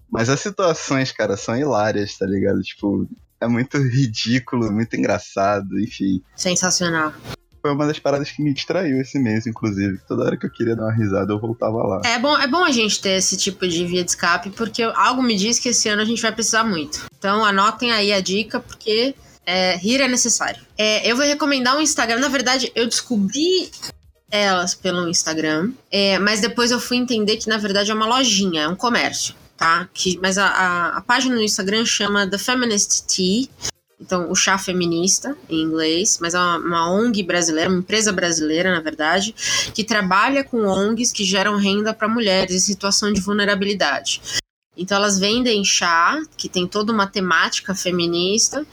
Mas 0.10 0.30
as 0.30 0.40
situações, 0.40 1.12
cara, 1.12 1.36
são 1.36 1.58
hilárias, 1.58 2.18
tá 2.18 2.26
ligado? 2.26 2.62
Tipo, 2.62 3.08
é 3.42 3.48
muito 3.48 3.78
ridículo, 3.78 4.72
muito 4.72 4.96
engraçado, 4.96 5.80
enfim. 5.80 6.22
Sensacional. 6.36 7.14
Foi 7.62 7.72
uma 7.72 7.88
das 7.88 8.00
paradas 8.00 8.32
que 8.32 8.42
me 8.42 8.54
distraiu 8.54 9.02
esse 9.02 9.20
mês, 9.20 9.48
inclusive. 9.48 10.00
Toda 10.08 10.24
hora 10.24 10.38
que 10.38 10.46
eu 10.46 10.50
queria 10.50 10.76
dar 10.76 10.84
uma 10.84 10.94
risada, 10.94 11.34
eu 11.34 11.40
voltava 11.40 11.78
lá. 11.84 12.02
É 12.06 12.20
bom, 12.20 12.38
é 12.38 12.48
bom 12.48 12.64
a 12.64 12.72
gente 12.72 13.02
ter 13.02 13.18
esse 13.18 13.36
tipo 13.36 13.68
de 13.68 13.86
via 13.86 14.04
de 14.04 14.12
escape, 14.12 14.50
porque 14.52 14.84
algo 14.84 15.22
me 15.22 15.36
diz 15.36 15.60
que 15.60 15.70
esse 15.70 15.90
ano 15.90 16.02
a 16.02 16.06
gente 16.06 16.22
vai 16.22 16.32
precisar 16.32 16.64
muito. 16.64 17.06
Então 17.18 17.44
anotem 17.44 17.92
aí 17.92 18.14
a 18.14 18.22
dica, 18.22 18.60
porque 18.60 19.16
é, 19.46 19.76
rir 19.78 20.02
é 20.02 20.08
necessário. 20.08 20.62
É, 20.78 21.10
eu 21.10 21.16
vou 21.16 21.26
recomendar 21.26 21.76
um 21.78 21.82
Instagram. 21.82 22.20
Na 22.20 22.28
verdade, 22.28 22.72
eu 22.76 22.86
descobri 22.86 23.72
elas 24.30 24.76
pelo 24.76 25.08
Instagram, 25.08 25.72
é, 25.90 26.20
mas 26.20 26.42
depois 26.42 26.70
eu 26.72 26.80
fui 26.80 26.98
entender 26.98 27.38
que 27.38 27.48
na 27.48 27.58
verdade 27.58 27.92
é 27.92 27.94
uma 27.94 28.06
lojinha, 28.06 28.64
é 28.64 28.68
um 28.68 28.76
comércio, 28.76 29.34
tá? 29.56 29.88
Que, 29.94 30.20
mas 30.22 30.38
a, 30.38 30.48
a, 30.48 30.98
a 30.98 31.02
página 31.02 31.36
no 31.36 31.42
Instagram 31.42 31.86
chama 31.86 32.30
The 32.30 32.38
Feminist 32.38 33.06
Tea. 33.08 33.50
Então, 34.00 34.32
o 34.32 34.36
chá 34.36 34.60
feminista, 34.60 35.36
em 35.50 35.60
inglês, 35.60 36.20
mas 36.22 36.36
é 36.36 36.38
uma, 36.38 36.58
uma 36.58 36.92
ONG 36.92 37.24
brasileira, 37.24 37.70
uma 37.70 37.80
empresa 37.80 38.13
brasileira, 38.13 38.72
na 38.72 38.80
verdade, 38.80 39.34
que 39.74 39.84
trabalha 39.84 40.44
com 40.44 40.68
ONGs 40.68 41.12
que 41.12 41.24
geram 41.24 41.58
renda 41.58 41.94
para 41.94 42.08
mulheres 42.08 42.56
em 42.56 42.60
situação 42.60 43.12
de 43.12 43.20
vulnerabilidade. 43.20 44.22
Então, 44.77 44.98
elas 44.98 45.18
vendem 45.18 45.66
chá, 45.66 46.22
que 46.38 46.48
tem 46.48 46.68
toda 46.68 46.94
uma 46.94 47.08
temática 47.08 47.74
feminista. 47.74 48.63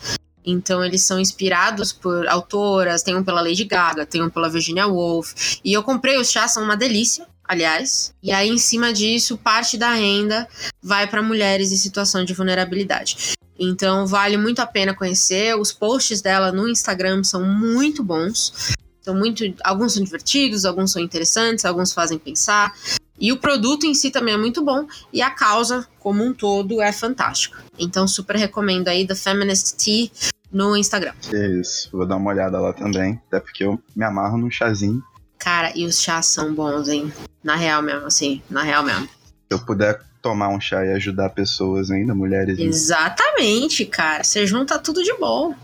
Então, 0.45 0.85
eles 0.85 1.03
são 1.03 1.19
inspirados 1.19 1.91
por 1.91 2.29
autoras, 2.29 3.03
tem 3.03 3.17
um 3.17 3.25
pela 3.25 3.41
Lady 3.41 3.65
Gaga, 3.65 4.05
tem 4.05 4.23
um 4.23 4.29
pela 4.29 4.51
Virginia 4.51 4.87
Woolf. 4.87 5.33
E 5.65 5.73
eu 5.73 5.83
comprei 5.83 6.19
os 6.19 6.31
chás, 6.31 6.53
são 6.53 6.63
uma 6.63 6.77
delícia, 6.77 7.27
aliás. 7.43 8.13
E 8.23 8.31
aí, 8.31 8.51
em 8.51 8.59
cima 8.59 8.93
disso, 8.93 9.39
parte 9.39 9.79
da 9.79 9.95
renda 9.95 10.47
vai 10.83 11.07
para 11.07 11.23
mulheres 11.23 11.73
em 11.73 11.77
situação 11.79 12.23
de 12.27 12.35
vulnerabilidade. 12.35 13.35
Então 13.59 14.07
vale 14.07 14.37
muito 14.37 14.61
a 14.61 14.67
pena 14.67 14.95
conhecer. 14.95 15.57
Os 15.57 15.73
posts 15.73 16.21
dela 16.21 16.51
no 16.51 16.69
Instagram 16.69 17.23
são 17.25 17.43
muito 17.45 18.03
bons. 18.03 18.75
São 19.01 19.15
muito, 19.15 19.45
alguns 19.63 19.95
são 19.95 20.03
divertidos, 20.03 20.65
alguns 20.65 20.93
são 20.93 21.03
interessantes, 21.03 21.65
alguns 21.65 21.93
fazem 21.93 22.19
pensar. 22.19 22.75
E 23.21 23.33
o 23.33 23.37
produto 23.37 23.85
em 23.85 23.95
si 23.95 24.11
também 24.11 24.35
é 24.35 24.37
muito 24.37 24.65
bom 24.65 24.87
e 25.13 25.23
a 25.23 25.31
causa 25.31 25.87
como 26.01 26.25
um 26.25 26.33
todo 26.33 26.81
é 26.81 26.93
fantástica. 26.93 27.63
Então 27.79 28.09
super 28.09 28.37
recomendo 28.37 28.89
aí 28.89 29.07
The 29.07 29.15
Feminist 29.15 29.77
Tea 29.77 30.11
no 30.51 30.77
Instagram. 30.77 31.13
É 31.33 31.47
isso, 31.61 31.91
vou 31.93 32.07
dar 32.07 32.17
uma 32.17 32.31
olhada 32.31 32.61
lá 32.61 32.73
também. 32.73 33.21
Até 33.29 33.41
porque 33.41 33.65
eu 33.65 33.79
me 33.95 34.05
amarro 34.05 34.39
num 34.39 34.51
chazinho. 34.51 35.03
Cara, 35.39 35.77
e 35.77 35.85
os 35.85 36.01
chás 36.01 36.27
são 36.27 36.55
bons, 36.55 36.89
hein? 36.89 37.13
Na 37.43 37.57
real 37.57 37.83
mesmo, 37.83 38.07
assim, 38.07 38.43
na 38.49 38.63
real 38.63 38.83
mesmo. 38.83 39.07
Se 39.07 39.51
eu 39.51 39.59
puder 39.59 40.01
tomar 40.25 40.49
um 40.49 40.59
chá 40.59 40.83
e 40.87 40.93
ajudar 40.93 41.29
pessoas 41.29 41.91
ainda, 41.91 42.15
mulheres. 42.15 42.59
Exatamente, 42.59 43.85
cara. 43.85 44.25
Você 44.25 44.47
junta 44.47 44.79
tudo 44.79 45.03
de 45.03 45.13
bom. 45.19 45.55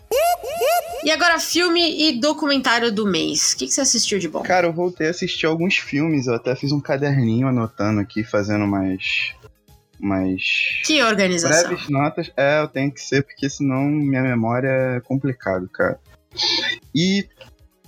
E 1.02 1.10
agora, 1.10 1.40
filme 1.40 2.10
e 2.10 2.20
documentário 2.20 2.92
do 2.92 3.06
mês. 3.06 3.52
O 3.52 3.56
que, 3.56 3.66
que 3.66 3.72
você 3.72 3.80
assistiu 3.80 4.18
de 4.18 4.28
bom? 4.28 4.42
Cara, 4.42 4.66
eu 4.66 4.72
voltei 4.72 5.06
a 5.06 5.10
assistir 5.12 5.46
alguns 5.46 5.78
filmes. 5.78 6.26
Eu 6.26 6.34
até 6.34 6.54
fiz 6.54 6.72
um 6.72 6.80
caderninho 6.80 7.48
anotando 7.48 8.00
aqui, 8.00 8.22
fazendo 8.22 8.66
mais. 8.66 9.32
mais. 9.98 10.42
Que 10.84 11.02
organização. 11.02 11.68
breves 11.68 11.88
notas. 11.88 12.30
É, 12.36 12.60
eu 12.60 12.68
tenho 12.68 12.92
que 12.92 13.00
ser, 13.00 13.22
porque 13.22 13.48
senão 13.48 13.84
minha 13.84 14.20
memória 14.20 14.68
é 14.68 15.00
complicado, 15.00 15.66
cara. 15.70 15.98
E 16.94 17.26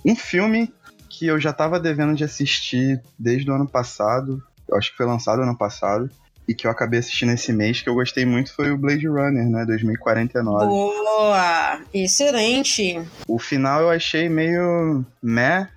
um 0.03 0.15
filme 0.15 0.73
que 1.07 1.27
eu 1.27 1.39
já 1.39 1.53
tava 1.53 1.79
devendo 1.79 2.15
de 2.15 2.23
assistir 2.23 2.99
desde 3.19 3.51
o 3.51 3.53
ano 3.53 3.67
passado. 3.67 4.41
Eu 4.67 4.75
acho 4.75 4.89
que 4.89 4.97
foi 4.97 5.05
lançado 5.05 5.43
ano 5.43 5.55
passado 5.55 6.09
e 6.47 6.53
que 6.53 6.67
eu 6.67 6.71
acabei 6.71 6.99
assistindo 6.99 7.31
esse 7.31 7.53
mês, 7.53 7.81
que 7.81 7.89
eu 7.89 7.93
gostei 7.93 8.25
muito, 8.25 8.53
foi 8.53 8.71
o 8.71 8.77
Blade 8.77 9.07
Runner, 9.07 9.49
né? 9.49 9.65
2049. 9.65 10.65
Boa! 10.65 11.81
Excelente! 11.93 13.01
O 13.27 13.39
final 13.39 13.81
eu 13.81 13.89
achei 13.89 14.27
meio 14.29 15.05
meh, 15.21 15.67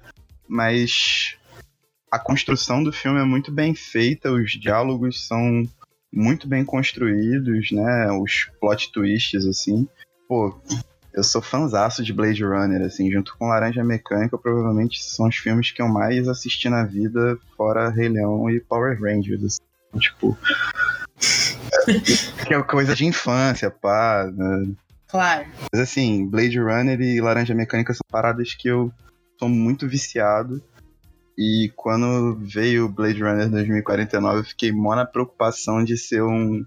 mas 0.48 1.36
a 2.10 2.18
construção 2.18 2.82
do 2.82 2.92
filme 2.92 3.20
é 3.20 3.24
muito 3.24 3.52
bem 3.52 3.74
feita, 3.74 4.30
os 4.30 4.52
diálogos 4.52 5.26
são 5.26 5.64
muito 6.12 6.48
bem 6.48 6.64
construídos, 6.64 7.70
né? 7.70 8.10
Os 8.12 8.50
plot 8.60 8.90
twists, 8.92 9.44
assim. 9.44 9.86
Pô, 10.28 10.58
eu 11.16 11.22
sou 11.24 11.40
fanzaço 11.40 12.02
de 12.02 12.12
Blade 12.12 12.44
Runner, 12.44 12.82
assim, 12.82 13.10
junto 13.10 13.36
com 13.38 13.46
Laranja 13.46 13.82
Mecânica, 13.82 14.36
provavelmente 14.36 15.02
são 15.02 15.28
os 15.28 15.36
filmes 15.36 15.70
que 15.70 15.80
eu 15.80 15.88
mais 15.88 16.28
assisti 16.28 16.68
na 16.68 16.84
vida, 16.84 17.38
fora 17.56 17.88
Rei 17.88 18.08
Leão 18.08 18.50
e 18.50 18.60
Power 18.60 19.00
Rangers, 19.00 19.44
assim. 19.44 19.65
Tipo. 19.98 20.36
que 22.46 22.54
é 22.54 22.62
coisa 22.62 22.94
de 22.94 23.04
infância, 23.04 23.70
pá. 23.70 24.30
Né? 24.32 24.72
Claro. 25.08 25.46
Mas 25.72 25.80
assim, 25.80 26.26
Blade 26.26 26.58
Runner 26.58 27.00
e 27.00 27.20
Laranja 27.20 27.54
Mecânica 27.54 27.92
são 27.94 28.02
paradas 28.10 28.54
que 28.54 28.68
eu 28.68 28.92
sou 29.38 29.48
muito 29.48 29.88
viciado. 29.88 30.62
E 31.38 31.70
quando 31.76 32.34
veio 32.40 32.88
Blade 32.88 33.22
Runner 33.22 33.48
2049, 33.48 34.38
eu 34.38 34.44
fiquei 34.44 34.72
mó 34.72 34.96
na 34.96 35.04
preocupação 35.04 35.84
de 35.84 35.96
ser 35.96 36.22
um, 36.22 36.64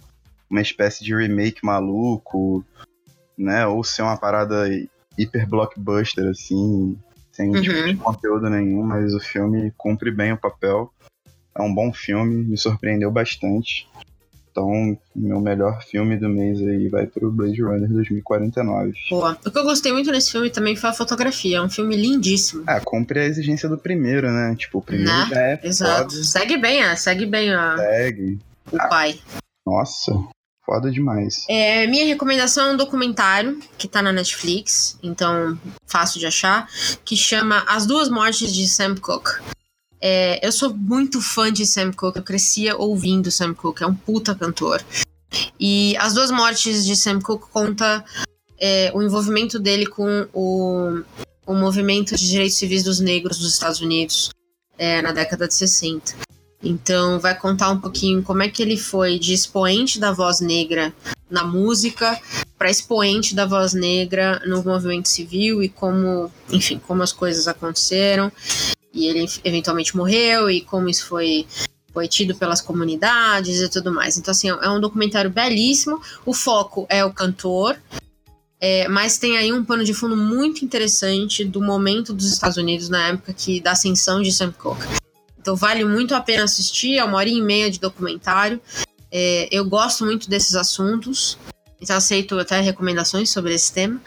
uma 0.49 0.61
espécie 0.61 1.03
de 1.03 1.15
remake 1.15 1.65
maluco, 1.65 2.63
né? 3.37 3.65
Ou 3.65 3.83
ser 3.83 4.03
uma 4.03 4.15
parada 4.17 4.67
hiper 5.17 5.47
blockbuster, 5.47 6.27
assim, 6.29 6.97
sem 7.31 7.49
Uhum. 7.49 7.61
tipo 7.61 7.97
conteúdo 8.03 8.49
nenhum, 8.49 8.83
mas 8.83 9.13
o 9.13 9.19
filme 9.19 9.73
cumpre 9.75 10.11
bem 10.11 10.33
o 10.33 10.37
papel. 10.37 10.93
É 11.57 11.61
um 11.61 11.73
bom 11.73 11.91
filme, 11.91 12.43
me 12.45 12.57
surpreendeu 12.57 13.11
bastante. 13.11 13.87
Então, 14.51 14.97
meu 15.15 15.39
melhor 15.39 15.81
filme 15.83 16.17
do 16.17 16.27
mês 16.27 16.59
aí 16.61 16.87
vai 16.89 17.05
pro 17.05 17.31
Blade 17.31 17.61
Runner 17.61 17.87
2049. 17.87 18.93
Boa. 19.09 19.37
O 19.45 19.51
que 19.51 19.57
eu 19.57 19.63
gostei 19.63 19.91
muito 19.91 20.11
nesse 20.11 20.31
filme 20.31 20.49
também 20.49 20.75
foi 20.75 20.89
a 20.89 20.93
fotografia. 20.93 21.57
É 21.57 21.61
um 21.61 21.69
filme 21.69 21.95
lindíssimo. 21.95 22.63
Ah, 22.67 22.79
cumpre 22.81 23.19
a 23.19 23.25
exigência 23.25 23.69
do 23.69 23.77
primeiro, 23.77 24.29
né? 24.31 24.55
Tipo, 24.57 24.79
o 24.79 24.81
primeiro 24.81 25.11
Né? 25.11 25.27
já 25.31 25.41
é 25.41 25.59
Exato. 25.63 26.11
foda, 26.11 26.23
Segue 26.23 26.57
bem, 26.57 26.83
ah, 26.83 26.95
segue 26.95 27.25
bem 27.25 27.53
a, 27.53 27.77
segue. 27.77 28.39
o 28.71 28.77
pai. 28.89 29.19
Nossa, 29.65 30.11
foda 30.65 30.89
demais. 30.91 31.45
É, 31.47 31.85
minha 31.87 32.05
recomendação 32.05 32.69
é 32.69 32.73
um 32.73 32.77
documentário 32.77 33.59
que 33.77 33.87
tá 33.87 34.01
na 34.01 34.11
Netflix, 34.11 34.97
então 35.03 35.57
fácil 35.85 36.19
de 36.19 36.25
achar, 36.25 36.67
que 37.05 37.15
chama 37.15 37.63
As 37.67 37.85
Duas 37.85 38.09
Mortes 38.09 38.53
de 38.53 38.67
Sam 38.67 38.95
Cooke. 38.95 39.31
É, 40.01 40.45
eu 40.45 40.51
sou 40.51 40.73
muito 40.73 41.21
fã 41.21 41.51
de 41.51 41.65
Sam 41.65 41.91
Cooke, 41.91 42.19
eu 42.19 42.23
crescia 42.23 42.77
ouvindo 42.77 43.29
Sam 43.31 43.53
Cooke, 43.53 43.83
é 43.83 43.87
um 43.87 43.95
puta 43.95 44.33
cantor. 44.33 44.83
E 45.59 45.95
As 45.97 46.13
Duas 46.13 46.31
Mortes 46.31 46.85
de 46.85 46.95
Sam 46.95 47.19
Cooke 47.19 47.49
conta 47.51 48.03
é, 48.57 48.91
o 48.93 49.01
envolvimento 49.01 49.59
dele 49.59 49.85
com 49.85 50.27
o, 50.33 51.01
o 51.45 51.53
movimento 51.53 52.15
de 52.15 52.29
direitos 52.29 52.57
civis 52.57 52.83
dos 52.83 52.99
negros 52.99 53.37
dos 53.37 53.53
Estados 53.53 53.81
Unidos 53.81 54.29
é, 54.77 55.01
na 55.01 55.11
década 55.11 55.47
de 55.47 55.53
60. 55.53 56.15
Então 56.63 57.19
vai 57.19 57.37
contar 57.37 57.69
um 57.69 57.79
pouquinho 57.79 58.21
como 58.21 58.43
é 58.43 58.49
que 58.49 58.61
ele 58.61 58.77
foi 58.77 59.17
de 59.17 59.33
expoente 59.33 59.99
da 59.99 60.11
voz 60.11 60.41
negra 60.41 60.93
na 61.29 61.43
música 61.43 62.19
para 62.57 62.69
expoente 62.69 63.35
da 63.35 63.45
voz 63.45 63.73
negra 63.73 64.41
no 64.45 64.63
movimento 64.63 65.07
civil 65.07 65.63
e 65.63 65.69
como, 65.69 66.31
enfim, 66.51 66.81
como 66.85 67.03
as 67.03 67.13
coisas 67.13 67.47
aconteceram. 67.47 68.31
E 68.99 69.07
ele 69.07 69.25
eventualmente 69.43 69.95
morreu 69.95 70.49
e 70.49 70.61
como 70.61 70.89
isso 70.89 71.05
foi 71.05 71.47
foi 71.91 72.07
tido 72.07 72.35
pelas 72.35 72.61
comunidades 72.61 73.61
e 73.61 73.69
tudo 73.69 73.91
mais. 73.91 74.17
Então, 74.17 74.31
assim, 74.31 74.49
é 74.49 74.69
um 74.69 74.79
documentário 74.79 75.29
belíssimo. 75.29 75.99
O 76.25 76.33
foco 76.33 76.85
é 76.87 77.03
o 77.03 77.11
cantor, 77.11 77.77
é, 78.61 78.87
mas 78.87 79.17
tem 79.17 79.37
aí 79.37 79.51
um 79.51 79.65
pano 79.65 79.83
de 79.83 79.93
fundo 79.93 80.15
muito 80.15 80.63
interessante 80.63 81.43
do 81.43 81.61
momento 81.61 82.13
dos 82.13 82.31
Estados 82.31 82.57
Unidos 82.57 82.89
na 82.89 83.07
época 83.07 83.33
que, 83.33 83.59
da 83.59 83.71
ascensão 83.71 84.21
de 84.21 84.31
Sam 84.31 84.51
Cooke. 84.51 84.85
Então, 85.39 85.55
vale 85.55 85.83
muito 85.83 86.13
a 86.13 86.21
pena 86.21 86.43
assistir, 86.43 86.97
é 86.97 87.03
uma 87.03 87.17
hora 87.17 87.29
e 87.29 87.41
meia 87.41 87.71
de 87.71 87.79
documentário. 87.79 88.61
É, 89.11 89.47
eu 89.51 89.65
gosto 89.65 90.05
muito 90.05 90.29
desses 90.29 90.55
assuntos, 90.55 91.37
então 91.81 91.95
aceito 91.95 92.37
até 92.37 92.59
recomendações 92.59 93.31
sobre 93.31 93.53
esse 93.53 93.73
tema. 93.73 93.99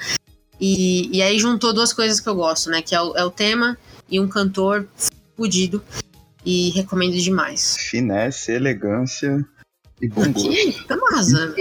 E, 0.60 1.08
e 1.16 1.20
aí 1.20 1.38
juntou 1.38 1.72
duas 1.72 1.92
coisas 1.92 2.20
que 2.20 2.28
eu 2.28 2.34
gosto, 2.36 2.70
né? 2.70 2.80
Que 2.82 2.94
é 2.94 3.02
o, 3.02 3.16
é 3.16 3.24
o 3.24 3.30
tema 3.30 3.76
e 4.12 4.20
um 4.20 4.28
cantor 4.28 4.86
fudido. 5.34 5.82
E 6.44 6.70
recomendo 6.70 7.16
demais. 7.16 7.76
Finesse, 7.78 8.52
elegância 8.52 9.44
e 10.00 10.08
bom 10.08 10.30
gosto. 10.30 10.50
Estamos 10.50 11.12
arrasando. 11.12 11.54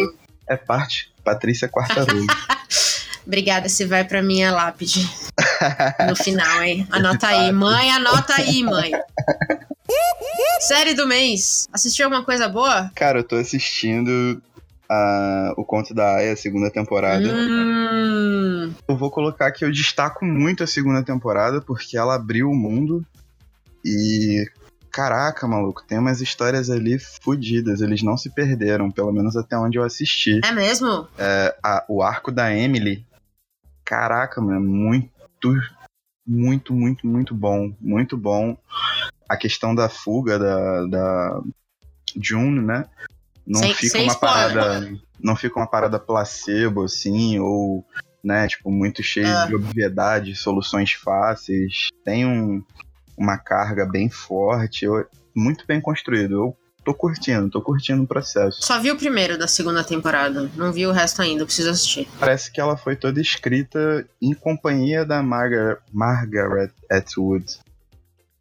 É 0.47 0.57
parte. 0.57 1.11
Patrícia 1.23 1.69
Quartarolo. 1.69 2.25
Obrigada, 3.25 3.69
se 3.69 3.85
vai 3.85 4.03
pra 4.03 4.21
minha 4.23 4.51
lápide. 4.51 5.07
No 6.09 6.15
final, 6.15 6.63
hein? 6.63 6.87
Anota 6.89 7.27
aí. 7.27 7.51
Mãe, 7.51 7.91
anota 7.91 8.33
aí, 8.35 8.63
mãe. 8.63 8.91
Série 10.61 10.95
do 10.95 11.07
mês. 11.07 11.67
Assistiu 11.71 12.05
alguma 12.05 12.25
coisa 12.25 12.49
boa? 12.49 12.91
Cara, 12.95 13.19
eu 13.19 13.23
tô 13.23 13.35
assistindo 13.35 14.41
a, 14.91 15.53
o 15.55 15.63
Conto 15.63 15.93
da 15.93 16.17
Aya, 16.17 16.33
a 16.33 16.35
segunda 16.35 16.69
temporada. 16.69 17.23
Hum, 17.33 18.73
Eu 18.87 18.97
vou 18.97 19.09
colocar 19.09 19.51
que 19.51 19.63
eu 19.63 19.71
destaco 19.71 20.25
muito 20.25 20.63
a 20.63 20.67
segunda 20.67 21.01
temporada, 21.03 21.61
porque 21.61 21.97
ela 21.97 22.15
abriu 22.15 22.49
o 22.49 22.55
mundo. 22.55 23.05
E. 23.85 24.45
Caraca, 24.91 25.47
maluco, 25.47 25.81
tem 25.87 25.97
umas 25.97 26.19
histórias 26.19 26.69
ali 26.69 26.99
fodidas. 26.99 27.79
Eles 27.79 28.03
não 28.03 28.17
se 28.17 28.29
perderam, 28.29 28.91
pelo 28.91 29.13
menos 29.13 29.37
até 29.37 29.57
onde 29.57 29.77
eu 29.77 29.83
assisti. 29.83 30.41
é 30.43 30.51
mesmo? 30.51 31.07
a- 31.63 31.85
o 31.87 32.03
arco 32.03 32.29
da 32.29 32.53
Emily, 32.53 33.05
caraca, 33.85 34.41
mano, 34.41 34.59
muito, 34.59 35.09
muito, 36.27 36.73
muito, 36.73 37.07
muito 37.07 37.33
bom. 37.33 37.73
Muito 37.79 38.17
bom. 38.17 38.57
A 39.29 39.37
questão 39.37 39.73
da 39.73 39.87
fuga 39.87 40.37
da, 40.37 40.85
da 40.87 41.41
June, 42.21 42.59
né? 42.59 42.83
Não 43.45 43.59
Sem- 43.59 43.73
fica 43.73 43.89
sem 43.89 44.03
uma 44.03 44.13
spoiler. 44.13 44.53
parada. 44.53 44.93
Não 45.19 45.35
fica 45.35 45.59
uma 45.59 45.67
parada 45.67 45.99
placebo, 45.99 46.83
assim, 46.83 47.39
ou, 47.39 47.85
né, 48.23 48.47
tipo, 48.47 48.71
muito 48.71 49.03
cheio 49.03 49.27
Ah. 49.27 49.45
de 49.45 49.55
obviedade, 49.55 50.35
soluções 50.35 50.91
fáceis. 50.93 51.89
Tem 52.03 52.25
um, 52.25 52.63
uma 53.17 53.37
carga 53.37 53.85
bem 53.85 54.09
forte, 54.09 54.85
eu- 54.85 55.05
muito 55.35 55.65
bem 55.67 55.79
construído. 55.81 56.33
Eu 56.33 56.57
tô 56.83 56.93
curtindo, 56.93 57.49
tô 57.49 57.61
curtindo 57.61 58.01
o 58.03 58.07
processo. 58.07 58.63
Só 58.63 58.79
vi 58.79 58.89
o 58.89 58.97
primeiro 58.97 59.37
da 59.37 59.47
segunda 59.47 59.83
temporada. 59.83 60.49
Não 60.55 60.71
vi 60.73 60.87
o 60.87 60.91
resto 60.91 61.21
ainda, 61.21 61.45
preciso 61.45 61.69
assistir. 61.69 62.07
Parece 62.19 62.51
que 62.51 62.59
ela 62.59 62.75
foi 62.75 62.95
toda 62.95 63.21
escrita 63.21 64.03
em 64.21 64.33
companhia 64.33 65.05
da 65.05 65.21
Margar 65.21 65.77
Margaret 65.93 66.71
Atwood. 66.89 67.59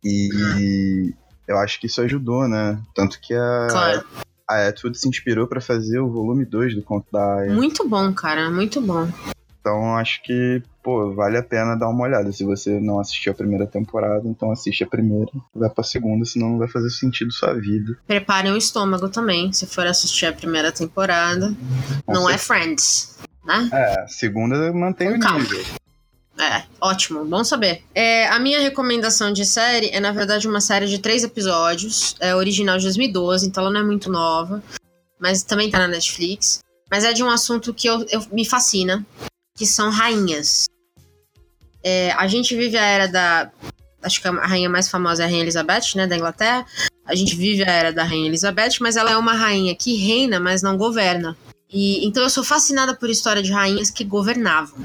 E 0.03 1.13
eu 1.47 1.59
acho 1.59 1.79
que 1.81 1.87
isso 1.87 2.01
ajudou, 2.01 2.49
né? 2.49 2.81
Tanto 2.95 3.21
que 3.21 3.35
a, 3.35 3.67
Claro. 3.71 4.07
A 4.51 4.69
Atwood 4.69 4.99
se 4.99 5.09
inspirou 5.09 5.47
pra 5.47 5.61
fazer 5.61 6.01
o 6.01 6.09
volume 6.11 6.45
2 6.45 6.75
do 6.75 6.83
Conto 6.83 7.07
da 7.13 7.37
Aya. 7.37 7.53
Muito 7.53 7.89
bom, 7.89 8.13
cara. 8.13 8.51
Muito 8.51 8.81
bom. 8.81 9.09
Então 9.61 9.95
acho 9.97 10.23
que, 10.23 10.63
pô, 10.83 11.13
vale 11.13 11.37
a 11.37 11.43
pena 11.43 11.77
dar 11.77 11.89
uma 11.91 12.05
olhada. 12.05 12.33
Se 12.33 12.43
você 12.45 12.81
não 12.81 12.99
assistiu 12.99 13.31
a 13.33 13.35
primeira 13.35 13.67
temporada, 13.67 14.27
então 14.27 14.51
assiste 14.51 14.83
a 14.83 14.87
primeira, 14.87 15.31
vai 15.55 15.69
pra 15.69 15.85
segunda, 15.85 16.25
senão 16.25 16.51
não 16.53 16.59
vai 16.59 16.67
fazer 16.69 16.89
sentido 16.89 17.31
sua 17.31 17.53
vida. 17.53 17.97
Preparem 18.07 18.53
o 18.53 18.57
estômago 18.57 19.09
também, 19.11 19.53
se 19.53 19.67
for 19.67 19.87
assistir 19.87 20.25
a 20.27 20.33
primeira 20.33 20.73
temporada. 20.73 21.55
Com 22.07 22.13
Não 22.13 22.23
é 22.29 22.39
certeza. 22.39 22.45
Friends, 22.47 23.19
né? 23.45 23.69
É, 23.73 24.07
segunda 24.09 24.73
mantém 24.73 25.11
Com 25.11 25.17
o 25.17 25.21
calma. 25.21 25.41
nível. 25.41 25.65
É, 26.41 26.65
ótimo, 26.81 27.23
bom 27.27 27.45
saber. 27.45 27.83
É, 27.95 28.27
a 28.29 28.39
minha 28.39 28.61
recomendação 28.61 29.31
de 29.31 29.45
série 29.45 29.91
é, 29.91 30.01
na 30.01 30.11
verdade, 30.11 30.49
uma 30.49 30.61
série 30.61 30.87
de 30.87 30.99
três 30.99 31.23
episódios. 31.23 32.17
É 32.19 32.35
original 32.35 32.79
de 32.79 32.85
2012, 32.85 33.47
então 33.47 33.63
ela 33.63 33.73
não 33.73 33.81
é 33.81 33.85
muito 33.85 34.11
nova. 34.11 34.63
Mas 35.19 35.43
também 35.43 35.71
tá 35.71 35.79
na 35.79 35.89
Netflix. 35.89 36.61
Mas 36.91 37.05
é 37.05 37.13
de 37.13 37.23
um 37.23 37.29
assunto 37.29 37.75
que 37.75 37.87
eu, 37.87 38.07
eu- 38.11 38.27
me 38.33 38.45
fascina, 38.47 39.05
que 39.57 39.67
são 39.67 39.91
rainhas. 39.91 40.67
É, 41.85 42.13
a 42.13 42.27
gente 42.27 42.57
vive 42.57 42.79
a 42.79 42.85
era 42.85 43.07
da. 43.07 43.51
Acho 44.03 44.23
que 44.23 44.29
a 44.29 44.33
rainha 44.33 44.71
mais 44.71 44.89
famosa 44.89 45.23
é 45.23 45.27
a 45.27 45.29
Rainha 45.29 45.43
Elizabeth, 45.43 45.95
né, 45.95 46.07
da 46.07 46.17
Inglaterra. 46.17 46.65
A 47.05 47.15
gente 47.15 47.37
vive 47.37 47.63
a 47.65 47.71
era 47.71 47.93
da 47.93 48.03
Rainha 48.03 48.29
Elizabeth, 48.29 48.79
mas 48.81 48.97
ela 48.97 49.11
é 49.11 49.17
uma 49.17 49.35
rainha 49.35 49.75
que 49.75 49.95
reina, 49.97 50.41
mas 50.41 50.63
não 50.63 50.79
governa. 50.79 51.37
E 51.71 52.07
então 52.07 52.23
eu 52.23 52.31
sou 52.31 52.43
fascinada 52.43 52.95
por 52.97 53.11
história 53.11 53.43
de 53.43 53.53
rainhas 53.53 53.91
que 53.91 54.05
governavam. 54.05 54.79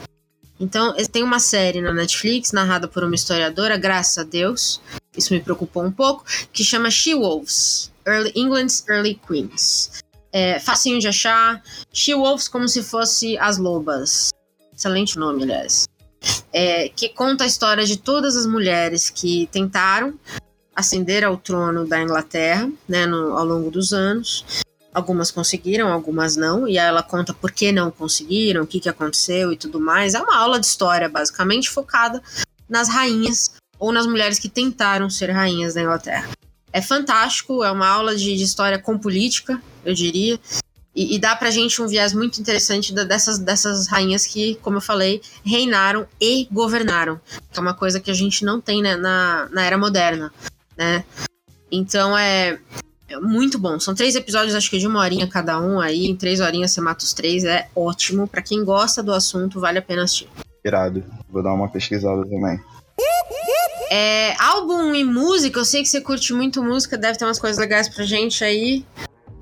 Então, 0.60 0.96
tem 1.12 1.22
uma 1.24 1.40
série 1.40 1.82
na 1.82 1.94
Netflix, 1.94 2.52
narrada 2.52 2.88
por 2.88 3.04
uma 3.04 3.16
historiadora, 3.16 3.78
graças 3.78 4.18
a 4.18 4.24
Deus, 4.24 4.80
isso 5.18 5.34
me 5.34 5.42
preocupou 5.42 5.84
um 5.84 5.92
pouco, 5.92 6.24
que 6.54 6.64
chama 6.64 6.90
She-Wolves, 6.90 7.92
Early, 8.08 8.32
England's 8.36 8.86
Early 8.88 9.20
Queens. 9.28 9.92
É 10.32 10.60
facinho 10.60 11.00
de 11.00 11.08
achar, 11.08 11.62
She-Wolves 11.94 12.48
como 12.48 12.68
se 12.68 12.84
fosse 12.84 13.38
as 13.38 13.58
lobas. 13.58 14.30
Excelente 14.76 15.18
nome, 15.18 15.44
aliás. 15.44 15.88
É, 16.52 16.90
que 16.90 17.10
conta 17.10 17.44
a 17.44 17.48
história 17.48 17.86
de 17.86 17.98
todas 17.98 18.36
as 18.36 18.46
mulheres 18.46 19.10
que 19.10 19.48
tentaram 19.52 20.18
ascender 20.76 21.24
ao 21.24 21.38
trono 21.38 21.86
da 21.88 22.02
Inglaterra, 22.02 22.70
né, 22.88 23.06
no- 23.06 23.38
ao 23.38 23.46
longo 23.46 23.72
dos 23.72 23.94
anos. 23.94 24.44
Algumas 24.96 25.30
conseguiram, 25.30 25.92
algumas 25.92 26.38
não, 26.38 26.66
e 26.66 26.78
ela 26.78 27.04
conta 27.04 27.34
por 27.34 27.52
que 27.52 27.70
não 27.70 27.92
conseguiram, 27.92 28.64
o 28.64 28.68
que, 28.68 28.80
que 28.80 28.88
aconteceu 28.88 29.52
e 29.52 29.58
tudo 29.58 29.78
mais. 29.78 30.14
É 30.14 30.22
uma 30.22 30.38
aula 30.38 30.58
de 30.58 30.66
história, 30.66 31.10
basicamente, 31.10 31.70
focada 31.70 32.24
nas 32.70 32.88
rainhas 32.88 33.52
ou 33.78 33.92
nas 33.92 34.08
mulheres 34.08 34.40
que 34.40 34.48
tentaram 34.48 35.10
ser 35.10 35.32
rainhas 35.32 35.74
da 35.74 35.82
Inglaterra. 35.82 36.30
É 36.72 36.82
fantástico, 36.82 37.62
é 37.62 37.70
uma 37.70 37.90
aula 37.90 38.16
de, 38.16 38.38
de 38.38 38.44
história 38.44 38.80
com 38.80 38.98
política, 38.98 39.62
eu 39.84 39.94
diria, 39.94 40.40
e, 40.96 41.16
e 41.16 41.20
dá 41.20 41.36
pra 41.36 41.52
gente 41.52 41.82
um 41.82 41.88
viés 41.88 42.14
muito 42.14 42.40
interessante 42.40 42.94
da- 42.94 43.04
dessas, 43.04 43.38
dessas 43.38 43.88
rainhas 43.88 44.26
que, 44.26 44.56
como 44.62 44.78
eu 44.78 44.82
falei, 44.82 45.22
reinaram 45.44 46.08
e 46.22 46.48
governaram, 46.50 47.20
que 47.52 47.60
é 47.60 47.62
uma 47.62 47.74
coisa 47.74 48.00
que 48.00 48.10
a 48.10 48.14
gente 48.14 48.46
não 48.46 48.62
tem 48.62 48.82
né, 48.82 48.96
na, 48.96 49.50
na 49.52 49.66
era 49.66 49.78
moderna, 49.78 50.34
né? 50.78 51.04
Então 51.70 52.18
é, 52.18 52.60
é 53.08 53.20
muito 53.20 53.60
bom. 53.60 53.80
São 53.80 53.94
três 53.94 54.16
episódios, 54.16 54.56
acho 54.56 54.70
que 54.70 54.80
de 54.80 54.88
uma 54.88 55.00
horinha 55.00 55.28
cada 55.28 55.60
um 55.60 55.80
aí. 55.80 56.08
Em 56.08 56.16
três 56.16 56.40
horinhas 56.40 56.72
você 56.72 56.82
mata 56.82 57.04
os 57.04 57.14
três. 57.14 57.44
É 57.44 57.68
ótimo. 57.76 58.28
Pra 58.28 58.42
quem 58.42 58.64
gosta 58.64 59.04
do 59.04 59.14
assunto, 59.14 59.60
vale 59.60 59.80
a 59.80 59.82
pena 59.82 60.04
assistir. 60.04 60.28
Irado. 60.64 61.04
Vou 61.30 61.44
dar 61.44 61.54
uma 61.54 61.70
pesquisada 61.70 62.24
também. 62.24 62.60
É, 63.92 64.36
álbum 64.42 64.96
e 64.96 65.04
música, 65.04 65.60
eu 65.60 65.66
sei 65.66 65.84
que 65.84 65.88
você 65.88 66.02
curte 66.02 66.34
muito 66.34 66.64
música, 66.64 66.98
deve 66.98 67.18
ter 67.18 67.26
umas 67.26 67.40
coisas 67.40 67.60
legais 67.60 67.88
pra 67.88 68.04
gente 68.04 68.44
aí. 68.44 68.84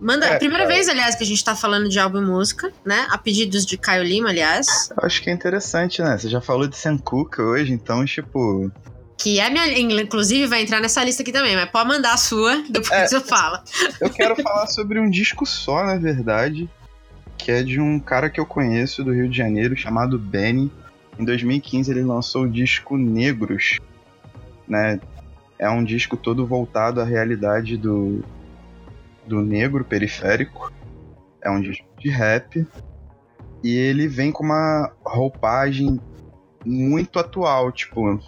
Manda. 0.02 0.26
É, 0.26 0.38
primeira 0.38 0.66
cara. 0.66 0.76
vez, 0.76 0.90
aliás, 0.90 1.16
que 1.16 1.24
a 1.24 1.26
gente 1.26 1.44
tá 1.44 1.56
falando 1.56 1.88
de 1.88 1.98
álbum 1.98 2.22
e 2.22 2.26
música, 2.26 2.74
né? 2.86 3.08
A 3.10 3.18
pedidos 3.18 3.66
de 3.66 3.78
Caio 3.78 4.04
Lima, 4.04 4.30
aliás. 4.30 4.90
Eu 4.90 5.06
acho 5.06 5.22
que 5.22 5.30
é 5.30 5.34
interessante, 5.34 6.02
né? 6.02 6.18
Você 6.18 6.28
já 6.28 6.42
falou 6.42 6.68
de 6.68 6.76
Sam 6.76 6.98
Cooke 6.98 7.42
hoje, 7.42 7.72
então, 7.72 8.04
tipo. 8.04 8.70
Que 9.24 9.40
é 9.40 9.50
minha. 9.50 9.80
Inclusive, 10.02 10.48
vai 10.48 10.62
entrar 10.64 10.82
nessa 10.82 11.02
lista 11.04 11.22
aqui 11.22 11.32
também, 11.32 11.56
mas 11.56 11.70
pode 11.70 11.88
mandar 11.88 12.14
a 12.14 12.18
sua, 12.18 12.62
depois 12.70 12.92
É. 12.92 13.08
você 13.08 13.22
fala. 13.22 13.64
Eu 14.02 14.10
quero 14.10 14.36
falar 14.44 14.68
sobre 14.68 15.00
um 15.00 15.10
disco 15.10 15.46
só, 15.46 15.84
na 15.86 15.96
verdade. 15.96 16.70
Que 17.38 17.52
é 17.52 17.64
de 17.64 17.80
um 17.80 18.00
cara 18.00 18.30
que 18.30 18.40
eu 18.40 18.46
conheço 18.46 19.04
do 19.04 19.14
Rio 19.14 19.30
de 19.30 19.38
Janeiro, 19.38 19.76
chamado 19.78 20.20
Benny. 20.20 20.70
Em 21.18 21.24
2015 21.24 21.90
ele 21.92 22.04
lançou 22.04 22.44
o 22.44 22.50
disco 22.50 22.98
Negros, 22.98 23.80
né? 24.68 25.00
É 25.58 25.70
um 25.70 25.84
disco 25.84 26.18
todo 26.18 26.46
voltado 26.46 27.00
à 27.00 27.06
realidade 27.06 27.78
do, 27.78 28.24
do 29.26 29.42
negro 29.42 29.86
periférico. 29.86 30.72
É 31.42 31.50
um 31.50 31.62
disco 31.62 31.86
de 32.00 32.10
rap. 32.10 32.68
E 33.64 33.74
ele 33.78 34.08
vem 34.08 34.32
com 34.32 34.44
uma 34.44 34.92
roupagem 35.06 36.00
muito 36.66 37.20
atual, 37.20 37.72
tipo, 37.72 38.20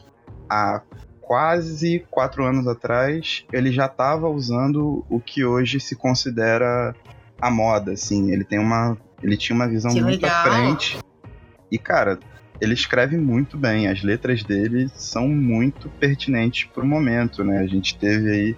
há 0.49 0.81
quase 1.21 2.05
quatro 2.12 2.45
anos 2.45 2.67
atrás 2.67 3.45
ele 3.51 3.71
já 3.71 3.88
estava 3.88 4.29
usando 4.29 5.03
o 5.10 5.19
que 5.19 5.43
hoje 5.43 5.79
se 5.79 5.95
considera 5.95 6.95
a 7.41 7.49
moda, 7.49 7.93
assim. 7.93 8.31
Ele 8.31 8.43
tem 8.43 8.60
uma, 8.60 8.97
ele 9.21 9.36
tinha 9.36 9.55
uma 9.55 9.67
visão 9.67 9.91
Que 9.91 10.01
muito 10.01 10.23
à 10.25 10.27
legal. 10.27 10.43
frente. 10.43 10.99
E 11.71 11.77
cara, 11.77 12.19
ele 12.62 12.73
escreve 12.73 13.17
muito 13.17 13.58
bem. 13.58 13.88
As 13.88 14.03
letras 14.03 14.43
dele 14.43 14.89
são 14.95 15.27
muito 15.27 15.89
pertinentes 15.89 16.69
pro 16.73 16.86
momento, 16.86 17.43
né? 17.43 17.60
A 17.60 17.67
gente 17.67 17.97
teve 17.97 18.29
aí 18.31 18.58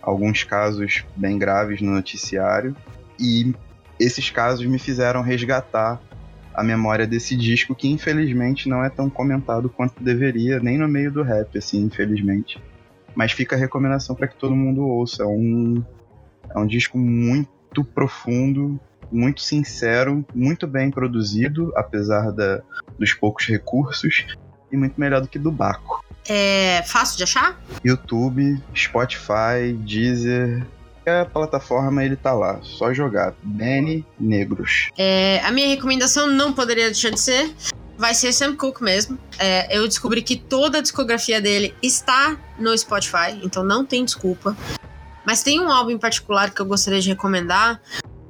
alguns 0.00 0.42
casos 0.42 1.04
bem 1.14 1.38
graves 1.38 1.80
no 1.80 1.92
noticiário 1.92 2.74
e 3.20 3.54
esses 4.00 4.30
casos 4.30 4.66
me 4.66 4.78
fizeram 4.78 5.22
resgatar 5.22 6.00
a 6.54 6.62
memória 6.62 7.06
desse 7.06 7.36
disco 7.36 7.74
que 7.74 7.88
infelizmente 7.88 8.68
não 8.68 8.84
é 8.84 8.90
tão 8.90 9.08
comentado 9.08 9.68
quanto 9.68 10.02
deveria, 10.02 10.60
nem 10.60 10.78
no 10.78 10.88
meio 10.88 11.10
do 11.10 11.22
rap, 11.22 11.56
assim, 11.56 11.82
infelizmente. 11.82 12.62
Mas 13.14 13.32
fica 13.32 13.56
a 13.56 13.58
recomendação 13.58 14.14
para 14.14 14.26
que 14.28 14.36
todo 14.36 14.54
mundo 14.54 14.86
ouça. 14.86 15.22
É 15.22 15.26
um, 15.26 15.82
é 16.54 16.58
um 16.58 16.66
disco 16.66 16.98
muito 16.98 17.84
profundo, 17.84 18.80
muito 19.10 19.40
sincero, 19.40 20.24
muito 20.34 20.66
bem 20.66 20.90
produzido, 20.90 21.72
apesar 21.76 22.32
da, 22.32 22.62
dos 22.98 23.12
poucos 23.12 23.46
recursos, 23.46 24.26
e 24.70 24.76
muito 24.76 24.98
melhor 24.98 25.20
do 25.20 25.28
que 25.28 25.38
do 25.38 25.52
Baco. 25.52 26.02
É 26.26 26.82
fácil 26.84 27.18
de 27.18 27.24
achar? 27.24 27.60
YouTube, 27.84 28.60
Spotify, 28.74 29.72
Deezer, 29.78 30.64
qualquer 31.02 31.26
plataforma 31.30 32.04
ele 32.04 32.16
tá 32.16 32.32
lá. 32.32 32.60
Só 32.62 32.92
jogar. 32.94 33.34
Benny 33.42 34.06
Negros. 34.18 34.90
É, 34.96 35.40
a 35.44 35.50
minha 35.50 35.68
recomendação 35.68 36.28
não 36.28 36.52
poderia 36.52 36.86
deixar 36.86 37.10
de 37.10 37.20
ser 37.20 37.52
vai 37.98 38.14
ser 38.14 38.32
Sam 38.32 38.56
Cooke 38.56 38.82
mesmo. 38.82 39.18
É, 39.38 39.76
eu 39.76 39.86
descobri 39.86 40.22
que 40.22 40.36
toda 40.36 40.78
a 40.78 40.80
discografia 40.82 41.40
dele 41.40 41.74
está 41.82 42.36
no 42.58 42.76
Spotify, 42.76 43.38
então 43.42 43.62
não 43.62 43.84
tem 43.84 44.04
desculpa. 44.04 44.56
Mas 45.24 45.42
tem 45.42 45.60
um 45.60 45.70
álbum 45.70 45.90
em 45.90 45.98
particular 45.98 46.50
que 46.50 46.60
eu 46.60 46.66
gostaria 46.66 47.00
de 47.00 47.10
recomendar, 47.10 47.80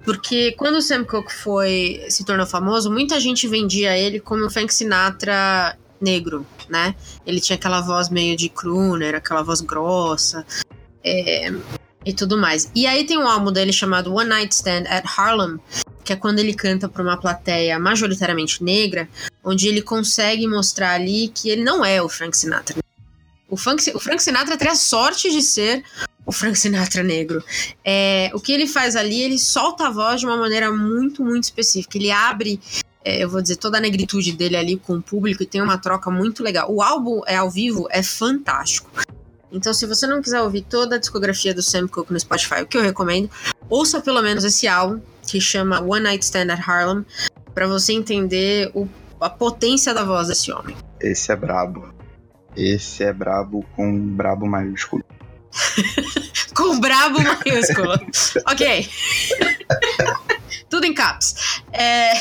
porque 0.05 0.53
quando 0.53 0.77
o 0.77 0.83
Sam 0.83 1.05
Cooke 1.05 1.33
foi 1.33 2.05
se 2.11 2.23
tornou 2.25 2.47
famoso, 2.47 2.93
muita 2.93 3.19
gente 3.19 3.49
vendia 3.49 3.97
ele 3.97 4.21
como 4.21 4.45
o 4.45 4.51
Frank 4.51 4.75
Sinatra 4.75 5.79
negro, 5.99 6.45
né? 6.69 6.95
Ele 7.25 7.41
tinha 7.41 7.57
aquela 7.57 7.81
voz 7.81 8.11
meio 8.11 8.37
de 8.37 8.51
crooner, 8.51 9.15
aquela 9.15 9.43
voz 9.43 9.63
grossa. 9.63 10.45
É, 11.03 11.51
e 12.05 12.13
tudo 12.13 12.37
mais. 12.37 12.71
E 12.75 12.87
aí 12.87 13.05
tem 13.05 13.19
um 13.19 13.27
álbum 13.27 13.53
dele 13.53 13.73
chamado 13.73 14.15
One 14.15 14.29
Night 14.29 14.55
Stand 14.55 14.85
at 14.89 15.05
Harlem, 15.17 15.59
que 16.05 16.13
é 16.13 16.17
quando 16.17 16.39
ele 16.39 16.55
canta 16.55 16.89
para 16.89 17.03
uma 17.03 17.17
plateia 17.17 17.79
majoritariamente 17.79 18.63
negra, 18.63 19.09
onde 19.45 19.69
ele 19.69 19.83
consegue 19.83 20.47
mostrar 20.47 20.93
ali 20.93 21.29
que 21.29 21.49
ele 21.49 21.63
não 21.63 21.85
é 21.85 22.03
o 22.03 22.09
Frank 22.09 22.37
Sinatra. 22.37 22.77
O, 23.49 23.57
Frank, 23.57 23.91
o 23.95 24.01
Frank 24.01 24.23
Sinatra 24.23 24.57
teria 24.57 24.73
a 24.73 24.77
sorte 24.77 25.31
de 25.31 25.43
ser 25.43 25.85
o 26.25 26.33
Frank 26.33 26.59
Sinatra 26.59 27.03
negro. 27.03 27.45
É, 27.85 28.31
o 28.35 28.41
que 28.41 28.53
ele 28.53 28.67
faz 28.67 28.97
ali, 28.97 29.21
ele 29.23 29.39
solta 29.39 29.89
a 29.89 29.91
voz 29.91 30.21
de 30.21 30.27
uma 30.27 30.37
maneira 30.37 30.73
muito, 30.73 31.23
muito 31.25 31.45
específica. 31.45 31.99
Ele 31.99 32.11
abre, 32.11 32.61
é, 33.05 33.23
eu 33.23 33.29
vou 33.29 33.43
dizer, 33.43 33.57
toda 33.57 33.79
a 33.79 33.81
negritude 33.81 34.33
dele 34.33 34.57
ali 34.57 34.77
com 34.77 34.95
o 34.95 35.03
público 35.03 35.43
e 35.43 35.47
tem 35.47 35.61
uma 35.61 35.79
troca 35.79 36.11
muito 36.11 36.43
legal. 36.43 36.73
O 36.73 36.83
álbum 36.83 37.21
é 37.27 37.37
ao 37.37 37.51
vivo, 37.51 37.87
é 37.91 38.03
fantástico. 38.03 38.91
Então, 39.53 39.75
se 39.75 39.85
você 39.87 40.07
não 40.07 40.23
quiser 40.23 40.41
ouvir 40.41 40.63
toda 40.63 40.97
a 40.97 40.99
discografia 40.99 41.53
do 41.53 41.63
Sam 41.63 41.87
Cooke 41.87 42.13
no 42.13 42.19
Spotify, 42.19 42.63
o 42.63 42.67
que 42.67 42.79
eu 42.79 42.83
recomendo, 42.83 43.31
ouça 43.69 44.01
pelo 44.01 44.23
menos 44.23 44.45
esse 44.45 44.67
álbum, 44.67 45.01
que 45.27 45.41
chama 45.41 45.81
One 45.81 46.05
Night 46.05 46.25
Stand 46.25 46.51
at 46.53 46.67
Harlem, 46.67 47.05
para 47.55 47.67
você 47.67 47.93
entender 47.93 48.71
o, 48.75 48.89
a 49.21 49.29
potência 49.29 49.93
da 49.93 50.05
voz 50.05 50.29
desse 50.29 50.51
homem. 50.51 50.75
Esse 50.99 51.31
é 51.31 51.37
brabo. 51.37 51.93
Esse 52.57 53.05
é 53.05 53.13
brabo 53.13 53.65
com 53.77 53.99
brabo 54.09 54.47
maiúsculo. 54.47 55.05
com 56.57 56.81
brabo 56.81 57.19
maiúsculo. 57.23 57.93
ok. 58.51 58.89
Tudo 60.73 60.87
em 60.87 60.95
caps. 60.95 61.61
É... 61.71 62.15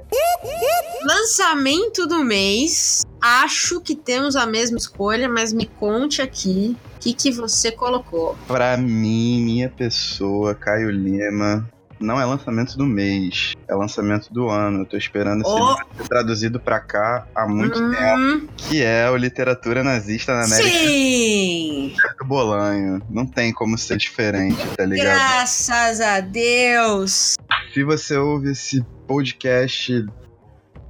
Lançamento 1.04 2.06
do 2.06 2.24
mês. 2.24 3.04
Acho 3.20 3.78
que 3.82 3.94
temos 3.94 4.34
a 4.36 4.46
mesma 4.46 4.78
escolha, 4.78 5.28
mas 5.28 5.52
me 5.52 5.66
conte 5.66 6.22
aqui 6.22 6.74
o 6.96 6.98
que, 6.98 7.12
que 7.12 7.30
você 7.30 7.70
colocou. 7.70 8.38
Pra 8.46 8.78
mim, 8.78 9.42
minha 9.44 9.68
pessoa, 9.68 10.54
Caio 10.54 10.90
Lima, 10.90 11.68
não 12.00 12.20
é 12.20 12.24
lançamento 12.24 12.76
do 12.76 12.86
mês, 12.86 13.54
é 13.66 13.74
lançamento 13.74 14.32
do 14.32 14.48
ano. 14.48 14.80
Eu 14.80 14.86
tô 14.86 14.96
esperando 14.96 15.42
esse 15.42 15.50
oh. 15.50 15.70
livro 15.70 15.86
ser 15.96 16.08
traduzido 16.08 16.60
pra 16.60 16.80
cá 16.80 17.26
há 17.34 17.46
muito 17.46 17.78
uhum. 17.78 17.90
tempo. 17.90 18.52
Que 18.56 18.82
é 18.82 19.10
o 19.10 19.16
Literatura 19.16 19.82
Nazista 19.82 20.34
na 20.34 20.44
América. 20.44 20.70
Sim! 20.70 21.94
Bolanho. 22.24 23.02
Não 23.08 23.26
tem 23.26 23.52
como 23.52 23.76
ser 23.76 23.96
diferente, 23.96 24.64
tá 24.76 24.84
ligado? 24.84 25.06
Graças 25.06 26.00
a 26.00 26.20
Deus! 26.20 27.36
Se 27.72 27.84
você 27.84 28.16
ouve 28.16 28.52
esse 28.52 28.82
podcast 29.06 30.06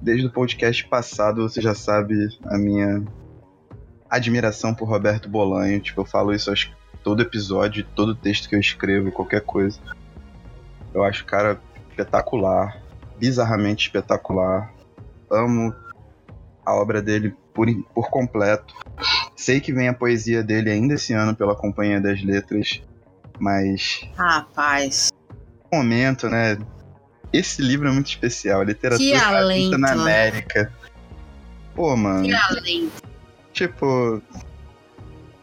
desde 0.00 0.26
o 0.26 0.30
podcast 0.30 0.86
passado, 0.86 1.48
você 1.48 1.60
já 1.60 1.74
sabe 1.74 2.28
a 2.46 2.58
minha 2.58 3.02
admiração 4.10 4.74
por 4.74 4.88
Roberto 4.88 5.28
Bolanho. 5.28 5.80
Tipo, 5.80 6.02
eu 6.02 6.04
falo 6.04 6.32
isso 6.32 6.50
acho 6.50 6.76
todo 7.02 7.22
episódio, 7.22 7.86
todo 7.94 8.14
texto 8.14 8.48
que 8.48 8.54
eu 8.54 8.60
escrevo, 8.60 9.12
qualquer 9.12 9.40
coisa. 9.40 9.80
Eu 10.94 11.04
acho 11.04 11.22
o 11.22 11.26
cara 11.26 11.60
espetacular, 11.90 12.80
bizarramente 13.18 13.86
espetacular. 13.86 14.72
Amo 15.30 15.74
a 16.64 16.74
obra 16.74 17.02
dele 17.02 17.34
por, 17.52 17.66
por 17.94 18.10
completo. 18.10 18.74
Sei 19.36 19.60
que 19.60 19.72
vem 19.72 19.88
a 19.88 19.94
poesia 19.94 20.42
dele 20.42 20.70
ainda 20.70 20.94
esse 20.94 21.12
ano 21.12 21.34
pela 21.34 21.54
Companhia 21.54 22.00
das 22.00 22.22
Letras, 22.22 22.82
mas. 23.38 24.08
Rapaz. 24.16 25.10
Momento, 25.72 26.28
né? 26.28 26.58
Esse 27.32 27.60
livro 27.60 27.88
é 27.88 27.92
muito 27.92 28.08
especial. 28.08 28.62
Literatura 28.62 29.78
na 29.78 29.92
América. 29.92 30.72
Pô, 31.74 31.94
mano. 31.96 32.24
Que 32.24 32.34
alento. 32.34 33.02
Tipo, 33.52 34.22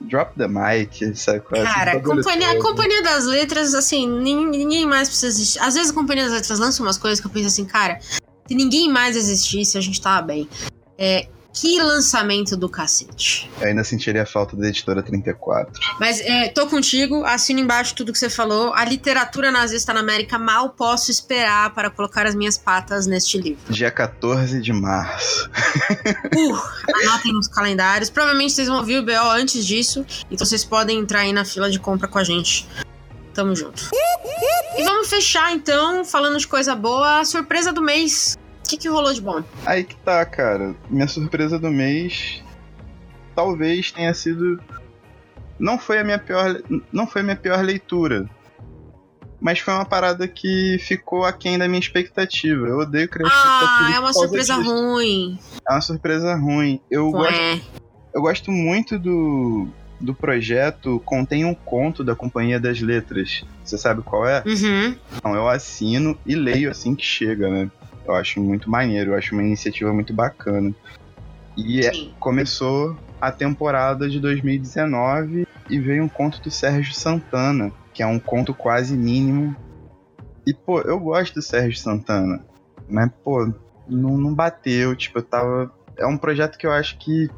Drop 0.08 0.34
the 0.38 0.48
mic, 0.48 1.16
sabe? 1.16 1.42
Cara, 1.42 1.94
a 1.94 2.02
companhia, 2.02 2.52
a 2.52 2.62
companhia 2.62 3.02
das 3.04 3.26
Letras, 3.26 3.74
assim, 3.74 4.08
ninguém 4.08 4.86
mais 4.86 5.08
precisa 5.08 5.28
existir. 5.28 5.60
Às 5.60 5.74
vezes 5.74 5.92
a 5.92 5.94
Companhia 5.94 6.26
das 6.26 6.34
Letras 6.34 6.60
lança 6.60 6.82
umas 6.82 6.98
coisas 6.98 7.20
que 7.20 7.28
eu 7.28 7.32
penso 7.32 7.48
assim, 7.48 7.66
cara, 7.66 8.00
se 8.02 8.56
ninguém 8.56 8.90
mais 8.90 9.16
existisse, 9.16 9.78
a 9.78 9.82
gente 9.82 10.00
tava 10.00 10.26
bem. 10.26 10.50
É, 10.98 11.28
que 11.56 11.82
lançamento 11.82 12.58
do 12.58 12.68
cacete. 12.68 13.50
Eu 13.62 13.70
ainda 13.70 13.84
sentiria 13.84 14.24
a 14.24 14.26
falta 14.26 14.58
da 14.58 14.68
editora 14.68 15.02
34. 15.02 15.72
Mas 15.98 16.20
é, 16.20 16.50
tô 16.50 16.68
contigo, 16.68 17.24
assino 17.24 17.62
embaixo 17.62 17.96
tudo 17.96 18.12
que 18.12 18.20
você 18.20 18.30
falou. 18.30 18.74
A 18.74 18.84
literatura 18.84 19.50
nazista 19.50 19.94
na 19.94 20.02
América 20.02 20.38
mal 20.38 20.72
posso 20.72 21.10
esperar 21.10 21.74
para 21.74 21.90
colocar 21.90 22.26
as 22.26 22.36
minhas 22.36 22.58
patas 22.58 23.08
neste 23.08 23.38
livro. 23.38 23.62
Dia 23.70 23.90
14 23.90 24.62
de 24.62 24.74
março. 24.74 25.50
Uh, 26.36 26.58
anotem 27.04 27.32
nos 27.32 27.48
calendários. 27.48 28.10
Provavelmente 28.10 28.52
vocês 28.54 28.68
vão 28.68 28.78
ouvir 28.78 28.98
o 28.98 29.06
BO 29.06 29.30
antes 29.32 29.66
disso, 29.66 30.06
então 30.30 30.46
vocês 30.46 30.66
podem 30.66 31.00
entrar 31.00 31.20
aí 31.20 31.32
na 31.32 31.46
fila 31.46 31.70
de 31.70 31.80
compra 31.80 32.08
com 32.08 32.18
a 32.18 32.24
gente. 32.24 32.68
Tamo 33.34 33.56
junto. 33.56 33.90
E 34.78 34.84
vamos 34.84 35.08
fechar 35.08 35.54
então, 35.54 36.04
falando 36.04 36.38
de 36.38 36.48
coisa 36.48 36.76
boa, 36.76 37.20
a 37.20 37.26
surpresa 37.26 37.72
do 37.72 37.82
mês. 37.82 38.38
O 38.66 38.68
que, 38.68 38.78
que 38.78 38.90
rolou 38.90 39.14
de 39.14 39.22
bom? 39.22 39.44
Aí 39.66 39.84
que 39.84 39.96
tá, 39.98 40.26
cara. 40.26 40.76
Minha 40.90 41.08
surpresa 41.08 41.60
do 41.60 41.70
mês 41.70 42.44
talvez 43.36 43.92
tenha 43.92 44.14
sido. 44.14 44.60
Não 45.60 45.78
foi 45.78 46.00
a 46.00 46.04
minha 46.04 46.18
pior. 46.18 46.62
Não 46.92 47.06
foi 47.06 47.22
a 47.22 47.24
minha 47.24 47.36
pior 47.36 47.64
leitura. 47.64 48.28
Mas 49.40 49.60
foi 49.60 49.74
uma 49.74 49.86
parada 49.86 50.28
que 50.28 50.78
ficou 50.80 51.24
aquém 51.26 51.58
da 51.58 51.68
minha 51.68 51.80
expectativa. 51.80 52.66
Eu 52.66 52.80
odeio 52.80 53.08
criar 53.08 53.30
Ah, 53.32 53.92
é 53.94 54.00
uma 54.00 54.14
surpresa 54.14 54.56
disso. 54.56 54.70
ruim. 54.74 55.38
É 55.70 55.72
uma 55.74 55.82
surpresa 55.82 56.36
ruim. 56.36 56.80
Eu 56.90 57.12
gosto, 57.12 57.62
eu 58.16 58.22
gosto 58.22 58.50
muito 58.52 58.98
do, 58.98 59.68
do 60.00 60.16
projeto 60.16 61.00
Contém 61.06 61.46
um 61.46 61.54
Conto 61.54 62.04
da 62.04 62.16
Companhia 62.16 62.60
das 62.60 62.80
Letras. 62.82 63.44
Você 63.64 63.78
sabe 63.78 64.02
qual 64.02 64.26
é? 64.28 64.42
Uhum. 64.48 64.96
Então, 65.18 65.36
eu 65.36 65.48
assino 65.48 66.18
e 66.26 66.34
leio 66.34 66.72
assim 66.72 66.96
que 66.96 67.06
chega, 67.06 67.48
né? 67.50 67.70
Eu 68.08 68.16
acho 68.16 68.40
muito 68.40 68.70
maneiro, 68.70 69.12
eu 69.12 69.16
acho 69.18 69.34
uma 69.34 69.44
iniciativa 69.44 69.94
muito 69.94 70.14
bacana. 70.14 70.74
E 71.58 71.86
é, 71.86 71.92
começou 72.20 72.98
a 73.20 73.32
temporada 73.32 74.10
de 74.10 74.20
2019 74.20 75.48
e 75.70 75.80
veio 75.80 76.04
um 76.04 76.10
conto 76.10 76.42
do 76.42 76.52
Sérgio 76.52 76.94
Santana, 76.94 77.72
que 77.94 78.04
é 78.04 78.06
um 78.06 78.20
conto 78.20 78.54
quase 78.54 78.96
mínimo. 78.96 79.56
E, 80.46 80.54
pô, 80.54 80.82
eu 80.82 81.00
gosto 81.00 81.36
do 81.36 81.42
Sérgio 81.42 81.78
Santana, 81.78 82.46
mas, 82.88 83.10
pô, 83.24 83.52
não, 83.88 84.18
não 84.18 84.34
bateu. 84.34 84.96
Tipo, 84.96 85.20
eu 85.20 85.24
tava. 85.24 85.72
É 85.98 86.06
um 86.06 86.18
projeto 86.18 86.58
que 86.58 86.68
eu 86.68 86.72
acho 86.72 86.98
que 86.98 87.30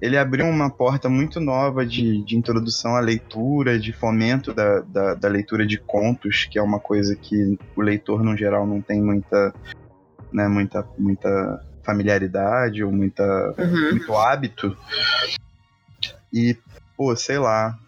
ele 0.00 0.16
abriu 0.16 0.46
uma 0.46 0.70
porta 0.70 1.08
muito 1.08 1.40
nova 1.40 1.84
de, 1.84 2.22
de 2.22 2.36
introdução 2.36 2.94
à 2.94 3.00
leitura, 3.00 3.78
de 3.78 3.92
fomento 3.92 4.54
da, 4.54 4.80
da, 4.80 5.14
da, 5.14 5.28
leitura 5.28 5.66
de 5.66 5.78
contos, 5.78 6.44
que 6.44 6.58
é 6.58 6.62
uma 6.62 6.78
coisa 6.78 7.16
que 7.16 7.58
o 7.74 7.80
leitor, 7.80 8.22
no 8.22 8.36
geral, 8.36 8.66
não 8.66 8.80
tem 8.80 9.02
muita 9.02 9.52
né, 10.32 10.48
muita, 10.48 10.86
muita 10.98 11.64
familiaridade 11.82 12.82
ou 12.84 12.92
muita, 12.92 13.54
uhum. 13.58 13.90
muito 13.90 14.14
hábito. 14.14 14.76
E, 16.32 16.56
pô, 16.96 17.14
sei 17.16 17.38
lá, 17.38 17.78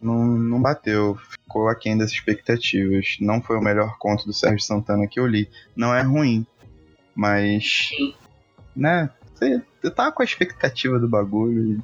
não, 0.00 0.24
não 0.26 0.60
bateu, 0.60 1.16
ficou 1.30 1.68
aquém 1.68 1.96
das 1.96 2.10
expectativas. 2.10 3.16
Não 3.20 3.40
foi 3.40 3.56
o 3.56 3.62
melhor 3.62 3.96
conto 3.98 4.26
do 4.26 4.32
Sérgio 4.32 4.60
Santana 4.60 5.06
que 5.06 5.18
eu 5.18 5.26
li. 5.26 5.48
Não 5.74 5.94
é 5.94 6.02
ruim, 6.02 6.46
mas, 7.14 7.90
né, 8.76 9.10
você, 9.34 9.62
você 9.80 9.90
tá 9.90 10.12
com 10.12 10.22
a 10.22 10.24
expectativa 10.24 10.98
do 10.98 11.08
bagulho 11.08 11.82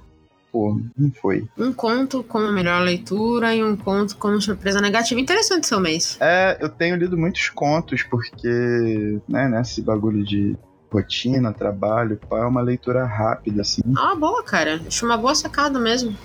pô, 0.55 0.81
não 0.97 1.11
foi. 1.11 1.49
Um 1.59 1.73
conto 1.73 2.23
como 2.23 2.53
melhor 2.53 2.81
leitura 2.81 3.53
e 3.53 3.65
um 3.65 3.77
conto 3.77 4.17
como 4.17 4.41
surpresa 4.41 4.81
negativa. 4.81 5.21
Interessante 5.21 5.67
seu 5.67 5.81
mês. 5.81 6.17
É, 6.21 6.57
eu 6.61 6.69
tenho 6.69 6.95
lido 6.95 7.19
muitos 7.19 7.49
contos, 7.49 8.05
porque, 8.05 9.19
né, 9.29 9.49
nesse 9.49 9.83
bagulho 9.83 10.25
de 10.25 10.57
rotina, 10.93 11.53
trabalho, 11.53 12.21
pá, 12.29 12.39
é 12.39 12.45
uma 12.45 12.61
leitura 12.61 13.05
rápida, 13.05 13.63
assim. 13.63 13.83
Ah, 13.99 14.15
boa, 14.15 14.45
cara. 14.45 14.81
Acho 14.87 15.05
uma 15.05 15.17
boa 15.17 15.35
sacada 15.35 15.81
mesmo. 15.81 16.17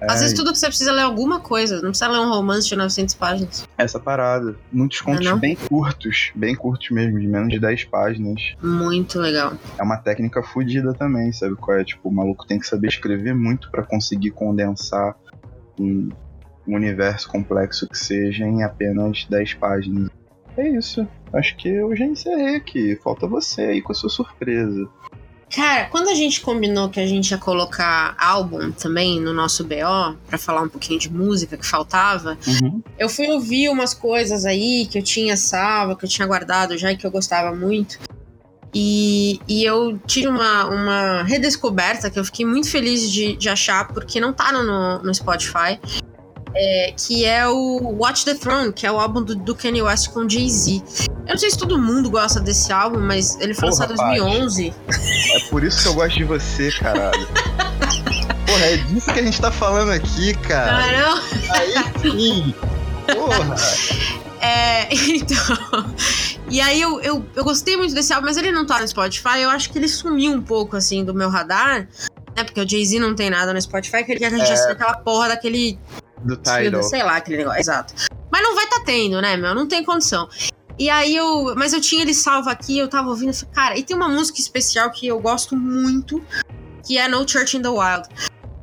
Às 0.00 0.18
é, 0.18 0.20
vezes 0.20 0.36
tudo 0.36 0.52
que 0.52 0.58
você 0.58 0.66
precisa 0.66 0.92
ler 0.92 1.00
é 1.00 1.04
alguma 1.04 1.40
coisa, 1.40 1.76
não 1.76 1.90
precisa 1.90 2.08
ler 2.08 2.20
um 2.20 2.28
romance 2.28 2.68
de 2.68 2.76
900 2.76 3.14
páginas. 3.14 3.68
Essa 3.76 3.98
parada. 3.98 4.56
Muitos 4.72 5.00
contos 5.00 5.24
não, 5.24 5.32
não? 5.32 5.38
bem 5.38 5.56
curtos, 5.56 6.30
bem 6.34 6.54
curtos 6.54 6.90
mesmo, 6.90 7.18
de 7.18 7.26
menos 7.26 7.48
de 7.48 7.58
10 7.58 7.84
páginas. 7.84 8.54
Muito 8.62 9.18
legal. 9.18 9.52
É 9.78 9.82
uma 9.82 9.96
técnica 9.96 10.42
fodida 10.42 10.94
também, 10.94 11.32
sabe 11.32 11.56
qual 11.56 11.78
é? 11.78 11.84
Tipo, 11.84 12.08
o 12.08 12.12
maluco 12.12 12.46
tem 12.46 12.58
que 12.58 12.66
saber 12.66 12.88
escrever 12.88 13.34
muito 13.34 13.70
para 13.70 13.82
conseguir 13.82 14.30
condensar 14.30 15.16
um, 15.78 16.08
um 16.66 16.74
universo 16.74 17.28
complexo 17.28 17.88
que 17.88 17.98
seja 17.98 18.44
em 18.44 18.62
apenas 18.62 19.26
10 19.28 19.54
páginas. 19.54 20.10
é 20.56 20.68
isso. 20.68 21.06
Acho 21.32 21.56
que 21.56 21.68
eu 21.68 21.94
já 21.94 22.06
encerrei 22.06 22.56
aqui. 22.56 22.96
Falta 22.96 23.26
você 23.26 23.62
aí 23.62 23.82
com 23.82 23.92
a 23.92 23.94
sua 23.94 24.08
surpresa. 24.08 24.88
Cara, 25.50 25.86
quando 25.86 26.08
a 26.08 26.14
gente 26.14 26.40
combinou 26.40 26.88
que 26.90 27.00
a 27.00 27.06
gente 27.06 27.30
ia 27.30 27.38
colocar 27.38 28.14
álbum 28.18 28.70
também 28.70 29.18
no 29.20 29.32
nosso 29.32 29.64
BO, 29.64 30.16
para 30.26 30.38
falar 30.38 30.62
um 30.62 30.68
pouquinho 30.68 30.98
de 30.98 31.10
música 31.10 31.56
que 31.56 31.66
faltava, 31.66 32.36
uhum. 32.46 32.82
eu 32.98 33.08
fui 33.08 33.28
ouvir 33.30 33.68
umas 33.70 33.94
coisas 33.94 34.44
aí 34.44 34.86
que 34.86 34.98
eu 34.98 35.02
tinha 35.02 35.36
salvo, 35.36 35.96
que 35.96 36.04
eu 36.04 36.08
tinha 36.08 36.26
guardado 36.26 36.76
já 36.76 36.92
e 36.92 36.96
que 36.96 37.06
eu 37.06 37.10
gostava 37.10 37.54
muito. 37.54 37.98
E, 38.74 39.40
e 39.48 39.64
eu 39.64 39.98
tive 40.06 40.28
uma, 40.28 40.66
uma 40.66 41.22
redescoberta 41.22 42.10
que 42.10 42.18
eu 42.18 42.24
fiquei 42.24 42.44
muito 42.44 42.70
feliz 42.70 43.10
de, 43.10 43.34
de 43.34 43.48
achar, 43.48 43.88
porque 43.88 44.20
não 44.20 44.32
tá 44.32 44.52
no, 44.52 45.02
no 45.02 45.14
Spotify. 45.14 45.80
É, 46.60 46.92
que 46.96 47.24
é 47.24 47.46
o 47.46 47.94
Watch 48.00 48.24
the 48.24 48.34
Throne, 48.34 48.72
que 48.72 48.84
é 48.84 48.90
o 48.90 48.98
álbum 48.98 49.22
do, 49.22 49.36
do 49.36 49.54
Kanye 49.54 49.80
West 49.80 50.08
com 50.08 50.28
Jay-Z. 50.28 50.82
Eu 51.08 51.34
não 51.34 51.38
sei 51.38 51.50
se 51.50 51.58
todo 51.58 51.78
mundo 51.78 52.10
gosta 52.10 52.40
desse 52.40 52.72
álbum, 52.72 52.98
mas 52.98 53.38
ele 53.40 53.54
foi 53.54 53.68
lançado 53.68 53.92
em 53.92 53.96
2011. 53.96 54.74
É 55.34 55.40
por 55.50 55.62
isso 55.62 55.82
que 55.82 55.88
eu 55.88 55.94
gosto 55.94 56.16
de 56.16 56.24
você, 56.24 56.72
caralho. 56.72 57.28
Porra, 58.44 58.64
é 58.64 58.76
disso 58.78 59.12
que 59.12 59.20
a 59.20 59.22
gente 59.22 59.40
tá 59.40 59.52
falando 59.52 59.92
aqui, 59.92 60.34
cara. 60.34 60.82
Caramba. 60.82 61.22
Aí 61.50 61.74
sim. 62.00 62.54
Porra. 63.14 63.54
É, 64.40 64.88
então. 64.94 65.94
E 66.48 66.60
aí 66.60 66.80
eu, 66.80 67.00
eu, 67.00 67.24
eu 67.36 67.44
gostei 67.44 67.76
muito 67.76 67.94
desse 67.94 68.12
álbum, 68.12 68.26
mas 68.26 68.36
ele 68.36 68.50
não 68.50 68.66
tá 68.66 68.80
no 68.80 68.88
Spotify. 68.88 69.40
Eu 69.42 69.50
acho 69.50 69.70
que 69.70 69.78
ele 69.78 69.88
sumiu 69.88 70.32
um 70.32 70.42
pouco, 70.42 70.76
assim, 70.76 71.04
do 71.04 71.12
meu 71.12 71.28
radar. 71.28 71.88
Né? 72.34 72.44
Porque 72.44 72.60
o 72.60 72.68
Jay-Z 72.68 72.98
não 72.98 73.14
tem 73.14 73.28
nada 73.30 73.52
no 73.52 73.60
Spotify, 73.60 74.04
que 74.04 74.12
ele 74.12 74.20
quer 74.20 74.30
que 74.30 74.40
a 74.40 74.44
gente 74.44 74.50
é... 74.50 74.72
aquela 74.72 74.94
porra 74.94 75.28
daquele. 75.28 75.78
Do 76.22 76.36
Tidal. 76.36 76.82
Sei 76.82 77.02
lá, 77.02 77.16
aquele 77.16 77.38
negócio. 77.38 77.60
Exato. 77.60 77.94
Mas 78.30 78.42
não 78.42 78.54
vai 78.54 78.66
tá 78.66 78.82
tendo, 78.84 79.20
né, 79.20 79.36
meu? 79.36 79.54
Não 79.54 79.66
tem 79.66 79.84
condição. 79.84 80.28
E 80.78 80.88
aí 80.88 81.16
eu. 81.16 81.54
Mas 81.56 81.72
eu 81.72 81.80
tinha 81.80 82.02
ele 82.02 82.14
salvo 82.14 82.48
aqui, 82.48 82.78
eu 82.78 82.88
tava 82.88 83.08
ouvindo. 83.08 83.32
Cara, 83.52 83.76
e 83.76 83.82
tem 83.82 83.96
uma 83.96 84.08
música 84.08 84.38
especial 84.40 84.90
que 84.90 85.06
eu 85.06 85.20
gosto 85.20 85.56
muito, 85.56 86.22
que 86.86 86.98
é 86.98 87.08
No 87.08 87.28
Church 87.28 87.56
in 87.56 87.62
the 87.62 87.68
Wild. 87.68 88.08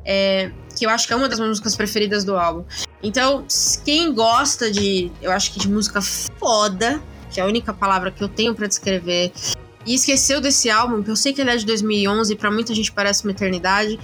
É, 0.04 0.50
que 0.76 0.86
eu 0.86 0.90
acho 0.90 1.06
que 1.06 1.12
é 1.12 1.16
uma 1.16 1.28
das 1.28 1.40
músicas 1.40 1.74
preferidas 1.74 2.24
do 2.24 2.36
álbum. 2.36 2.64
Então, 3.02 3.44
quem 3.84 4.14
gosta 4.14 4.70
de, 4.70 5.10
eu 5.20 5.32
acho 5.32 5.52
que 5.52 5.58
de 5.58 5.68
música 5.68 6.00
foda, 6.00 7.02
que 7.30 7.40
é 7.40 7.42
a 7.42 7.46
única 7.46 7.72
palavra 7.72 8.10
que 8.10 8.22
eu 8.22 8.28
tenho 8.28 8.54
para 8.54 8.66
descrever, 8.66 9.32
e 9.84 9.94
esqueceu 9.94 10.40
desse 10.40 10.68
álbum, 10.68 11.02
que 11.02 11.10
eu 11.10 11.16
sei 11.16 11.32
que 11.32 11.40
ele 11.40 11.50
é 11.50 11.56
de 11.56 11.64
2011, 11.64 12.34
para 12.36 12.50
muita 12.50 12.74
gente 12.74 12.92
parece 12.92 13.24
uma 13.24 13.30
eternidade, 13.30 13.98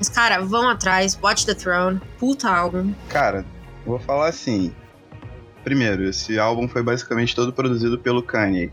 mas 0.00 0.08
cara, 0.08 0.40
vão 0.40 0.68
atrás, 0.68 1.16
Watch 1.22 1.44
the 1.44 1.54
Throne, 1.54 2.00
puta 2.18 2.50
álbum. 2.50 2.92
Cara, 3.10 3.44
vou 3.84 4.00
falar 4.00 4.28
assim. 4.28 4.74
Primeiro, 5.62 6.04
esse 6.04 6.38
álbum 6.38 6.66
foi 6.66 6.82
basicamente 6.82 7.36
todo 7.36 7.52
produzido 7.52 7.98
pelo 7.98 8.22
Kanye. 8.22 8.72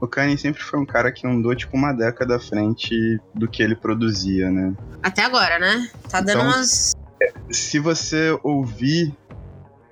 O 0.00 0.08
Kanye 0.08 0.36
sempre 0.36 0.60
foi 0.60 0.80
um 0.80 0.84
cara 0.84 1.12
que 1.12 1.24
andou 1.24 1.54
tipo 1.54 1.76
uma 1.76 1.92
década 1.92 2.36
à 2.36 2.40
frente 2.40 3.20
do 3.32 3.46
que 3.46 3.62
ele 3.62 3.76
produzia, 3.76 4.50
né? 4.50 4.74
Até 5.02 5.24
agora, 5.24 5.58
né? 5.58 5.88
Tá 6.10 6.20
dando 6.20 6.40
então, 6.40 6.46
umas 6.46 6.94
se 7.50 7.78
você 7.78 8.38
ouvir 8.42 9.14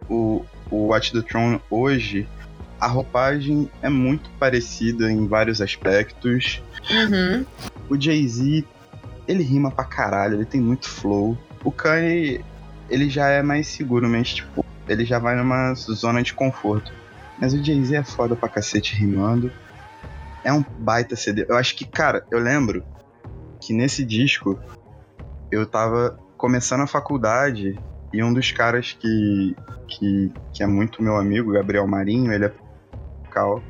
o, 0.09 0.45
o 0.71 0.89
Watch 0.89 1.13
the 1.13 1.23
Throne 1.23 1.61
hoje, 1.71 2.27
a 2.81 2.87
roupagem 2.87 3.71
é 3.83 3.89
muito 3.89 4.31
parecida 4.39 5.11
em 5.11 5.27
vários 5.27 5.61
aspectos. 5.61 6.63
Uhum. 6.91 7.45
O 7.89 8.01
Jay-Z, 8.01 8.65
ele 9.29 9.43
rima 9.43 9.71
pra 9.71 9.85
caralho, 9.85 10.37
ele 10.37 10.47
tem 10.47 10.61
muito 10.61 10.89
flow. 10.89 11.37
O 11.63 11.71
Kanye, 11.71 12.45
ele 12.89 13.11
já 13.11 13.29
é 13.29 13.43
mais 13.43 13.67
seguro, 13.67 14.09
mas 14.09 14.35
tipo, 14.35 14.65
ele 14.89 15.05
já 15.05 15.19
vai 15.19 15.37
numa 15.37 15.75
zona 15.75 16.23
de 16.23 16.33
conforto. 16.33 16.91
Mas 17.39 17.53
o 17.53 17.63
Jay-Z 17.63 17.95
é 17.95 18.03
foda 18.03 18.35
pra 18.35 18.49
cacete 18.49 18.97
rimando. 18.97 19.53
É 20.43 20.53
um 20.53 20.65
baita 20.79 21.15
CD. 21.15 21.45
Eu 21.49 21.57
acho 21.57 21.77
que, 21.77 21.85
cara, 21.85 22.25
eu 22.31 22.39
lembro 22.39 22.83
que 23.61 23.75
nesse 23.75 24.05
disco 24.05 24.59
eu 25.51 25.67
tava 25.67 26.19
começando 26.37 26.81
a 26.81 26.87
faculdade, 26.87 27.79
e 28.13 28.23
um 28.23 28.33
dos 28.33 28.51
caras 28.53 28.97
que, 28.99 29.57
que, 29.87 30.33
que 30.53 30.63
é 30.63 30.67
muito 30.67 31.03
meu 31.03 31.17
amigo, 31.17 31.53
Gabriel 31.53 31.87
Marinho, 31.87 32.33
ele 32.33 32.47
é 32.47 32.53
cal, 33.31 33.63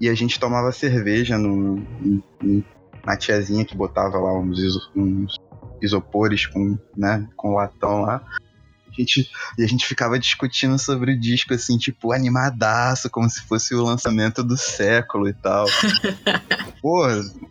e 0.00 0.08
a 0.08 0.14
gente 0.14 0.40
tomava 0.40 0.72
cerveja 0.72 1.38
no, 1.38 1.76
no, 2.00 2.64
na 3.04 3.16
tiazinha 3.16 3.64
que 3.64 3.76
botava 3.76 4.18
lá 4.18 4.38
uns, 4.38 4.58
uns 4.94 5.36
isopores 5.82 6.46
com, 6.46 6.78
né, 6.96 7.26
com 7.36 7.54
latão 7.54 8.02
lá. 8.02 8.22
A 8.88 9.00
gente, 9.00 9.30
e 9.56 9.62
a 9.62 9.68
gente 9.68 9.86
ficava 9.86 10.18
discutindo 10.18 10.76
sobre 10.76 11.12
o 11.12 11.18
disco, 11.18 11.54
assim, 11.54 11.78
tipo, 11.78 12.12
animadaço, 12.12 13.08
como 13.08 13.30
se 13.30 13.40
fosse 13.42 13.72
o 13.72 13.84
lançamento 13.84 14.42
do 14.42 14.56
século 14.56 15.28
e 15.28 15.32
tal. 15.32 15.64
Pô, 16.82 17.06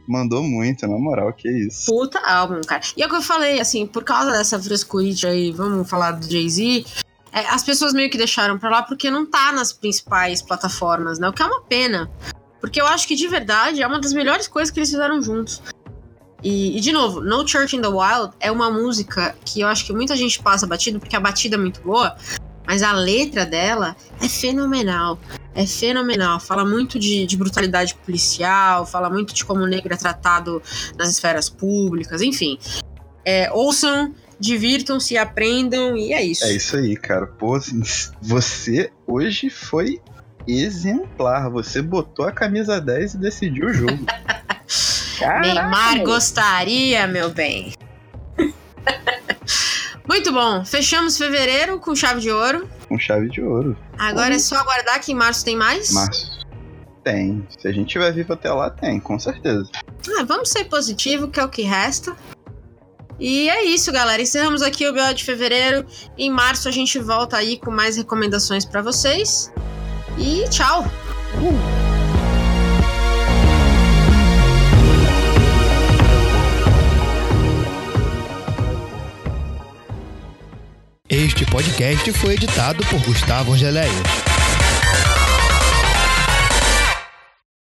mandou 0.06 0.44
muito, 0.44 0.86
na 0.86 0.98
moral, 0.98 1.32
que 1.32 1.50
isso. 1.50 1.86
Puta 1.86 2.20
álbum, 2.20 2.60
cara. 2.62 2.82
E 2.96 3.02
é 3.02 3.06
o 3.06 3.10
que 3.10 3.16
eu 3.16 3.22
falei, 3.22 3.60
assim, 3.60 3.88
por 3.88 4.04
causa 4.04 4.32
dessa 4.32 4.60
frescurite 4.62 5.26
aí, 5.26 5.52
vamos 5.52 5.90
falar 5.90 6.12
do 6.12 6.30
Jay-Z, 6.30 6.86
é, 7.32 7.48
as 7.48 7.64
pessoas 7.64 7.94
meio 7.94 8.10
que 8.10 8.18
deixaram 8.18 8.58
pra 8.58 8.70
lá 8.70 8.84
porque 8.84 9.10
não 9.10 9.26
tá 9.26 9.52
nas 9.52 9.72
principais 9.72 10.42
plataformas, 10.42 11.20
né? 11.20 11.30
O 11.30 11.34
que 11.34 11.42
é 11.42 11.46
uma 11.46 11.62
pena. 11.62 12.10
Porque 12.60 12.80
eu 12.80 12.88
acho 12.88 13.08
que 13.08 13.16
de 13.16 13.28
verdade 13.28 13.82
é 13.82 13.88
uma 13.88 14.00
das 14.00 14.14
melhores 14.14 14.48
coisas 14.48 14.72
que 14.72 14.80
eles 14.80 14.90
fizeram 14.90 15.22
juntos. 15.22 15.62
E, 16.44 16.78
e, 16.78 16.80
de 16.80 16.92
novo, 16.92 17.22
No 17.22 17.46
Church 17.48 17.76
in 17.76 17.82
the 17.82 17.88
Wild 17.88 18.34
é 18.40 18.50
uma 18.50 18.72
música 18.72 19.36
que 19.44 19.60
eu 19.62 19.68
acho 19.68 19.86
que 19.86 19.92
muita 19.92 20.16
gente 20.16 20.42
passa 20.42 20.66
batido, 20.66 21.00
porque 21.00 21.16
a 21.16 21.20
batida 21.20 21.56
é 21.56 21.60
muito 21.60 21.82
boa, 21.82 22.16
mas 22.66 22.82
a 22.82 22.94
letra 22.94 23.46
dela 23.46 23.96
é 24.22 24.30
fenomenal. 24.30 25.20
É 25.54 25.66
fenomenal. 25.66 26.40
Fala 26.40 26.64
muito 26.64 26.98
de, 26.98 27.26
de 27.26 27.36
brutalidade 27.36 27.96
policial, 28.06 28.86
fala 28.86 29.10
muito 29.10 29.34
de 29.34 29.44
como 29.44 29.62
o 29.62 29.68
negro 29.68 29.94
é 29.94 29.98
tratado 29.98 30.62
nas 30.98 31.10
esferas 31.10 31.50
públicas, 31.50 32.22
enfim. 32.22 32.58
É, 33.26 33.52
ouçam, 33.52 34.14
divirtam-se, 34.40 35.18
aprendam, 35.18 35.98
e 35.98 36.14
é 36.14 36.24
isso. 36.24 36.46
É 36.46 36.54
isso 36.54 36.78
aí, 36.78 36.96
cara. 36.96 37.28
Pô, 37.28 37.60
você 38.22 38.92
hoje 39.06 39.50
foi 39.50 40.00
exemplar. 40.48 41.50
Você 41.50 41.82
botou 41.82 42.26
a 42.26 42.32
camisa 42.32 42.80
10 42.80 43.16
e 43.16 43.18
decidiu 43.18 43.68
o 43.68 43.74
jogo. 43.74 44.06
Neymar 45.42 46.04
gostaria, 46.04 47.06
meu 47.08 47.30
bem. 47.30 47.74
Muito 50.08 50.32
bom. 50.32 50.66
Fechamos 50.66 51.18
fevereiro 51.18 51.80
com 51.80 51.96
chave 51.96 52.22
de 52.22 52.32
ouro. 52.32 52.68
Com 52.88 52.98
chave 52.98 53.30
de 53.30 53.42
ouro. 53.42 53.78
Agora 53.98 54.34
é 54.34 54.40
só 54.40 54.56
aguardar 54.56 55.00
que 55.02 55.12
em 55.12 55.16
março 55.16 55.46
tem 55.46 55.56
mais? 55.56 55.92
Março. 55.92 56.40
Tem. 57.04 57.46
Se 57.60 57.68
a 57.68 57.72
gente 57.72 57.90
tiver 57.90 58.12
vivo 58.12 58.34
até 58.34 58.52
lá, 58.52 58.70
tem, 58.70 59.00
com 59.00 59.20
certeza. 59.20 59.70
Ah, 60.18 60.24
vamos 60.24 60.50
ser 60.50 60.66
positivo, 60.66 61.28
que 61.28 61.40
é 61.40 61.44
o 61.44 61.50
que 61.50 61.62
resta. 61.62 62.16
E 63.20 63.50
é 63.50 63.66
isso, 63.66 63.92
galera. 63.92 64.22
Encerramos 64.22 64.62
aqui 64.62 64.88
o 64.88 64.94
BO 64.94 65.14
de 65.14 65.24
fevereiro. 65.24 65.86
Em 66.18 66.32
março 66.32 66.68
a 66.68 66.72
gente 66.72 66.98
volta 66.98 67.38
aí 67.38 67.60
com 67.60 67.70
mais 67.70 67.98
recomendações 67.98 68.66
para 68.66 68.82
vocês. 68.82 69.52
E 70.20 70.44
tchau! 70.50 70.86
Uh. 71.36 71.90
Este 81.08 81.46
podcast 81.46 82.12
foi 82.14 82.34
editado 82.34 82.86
por 82.88 83.00
Gustavo 83.04 83.54
Angeléia. 83.54 83.90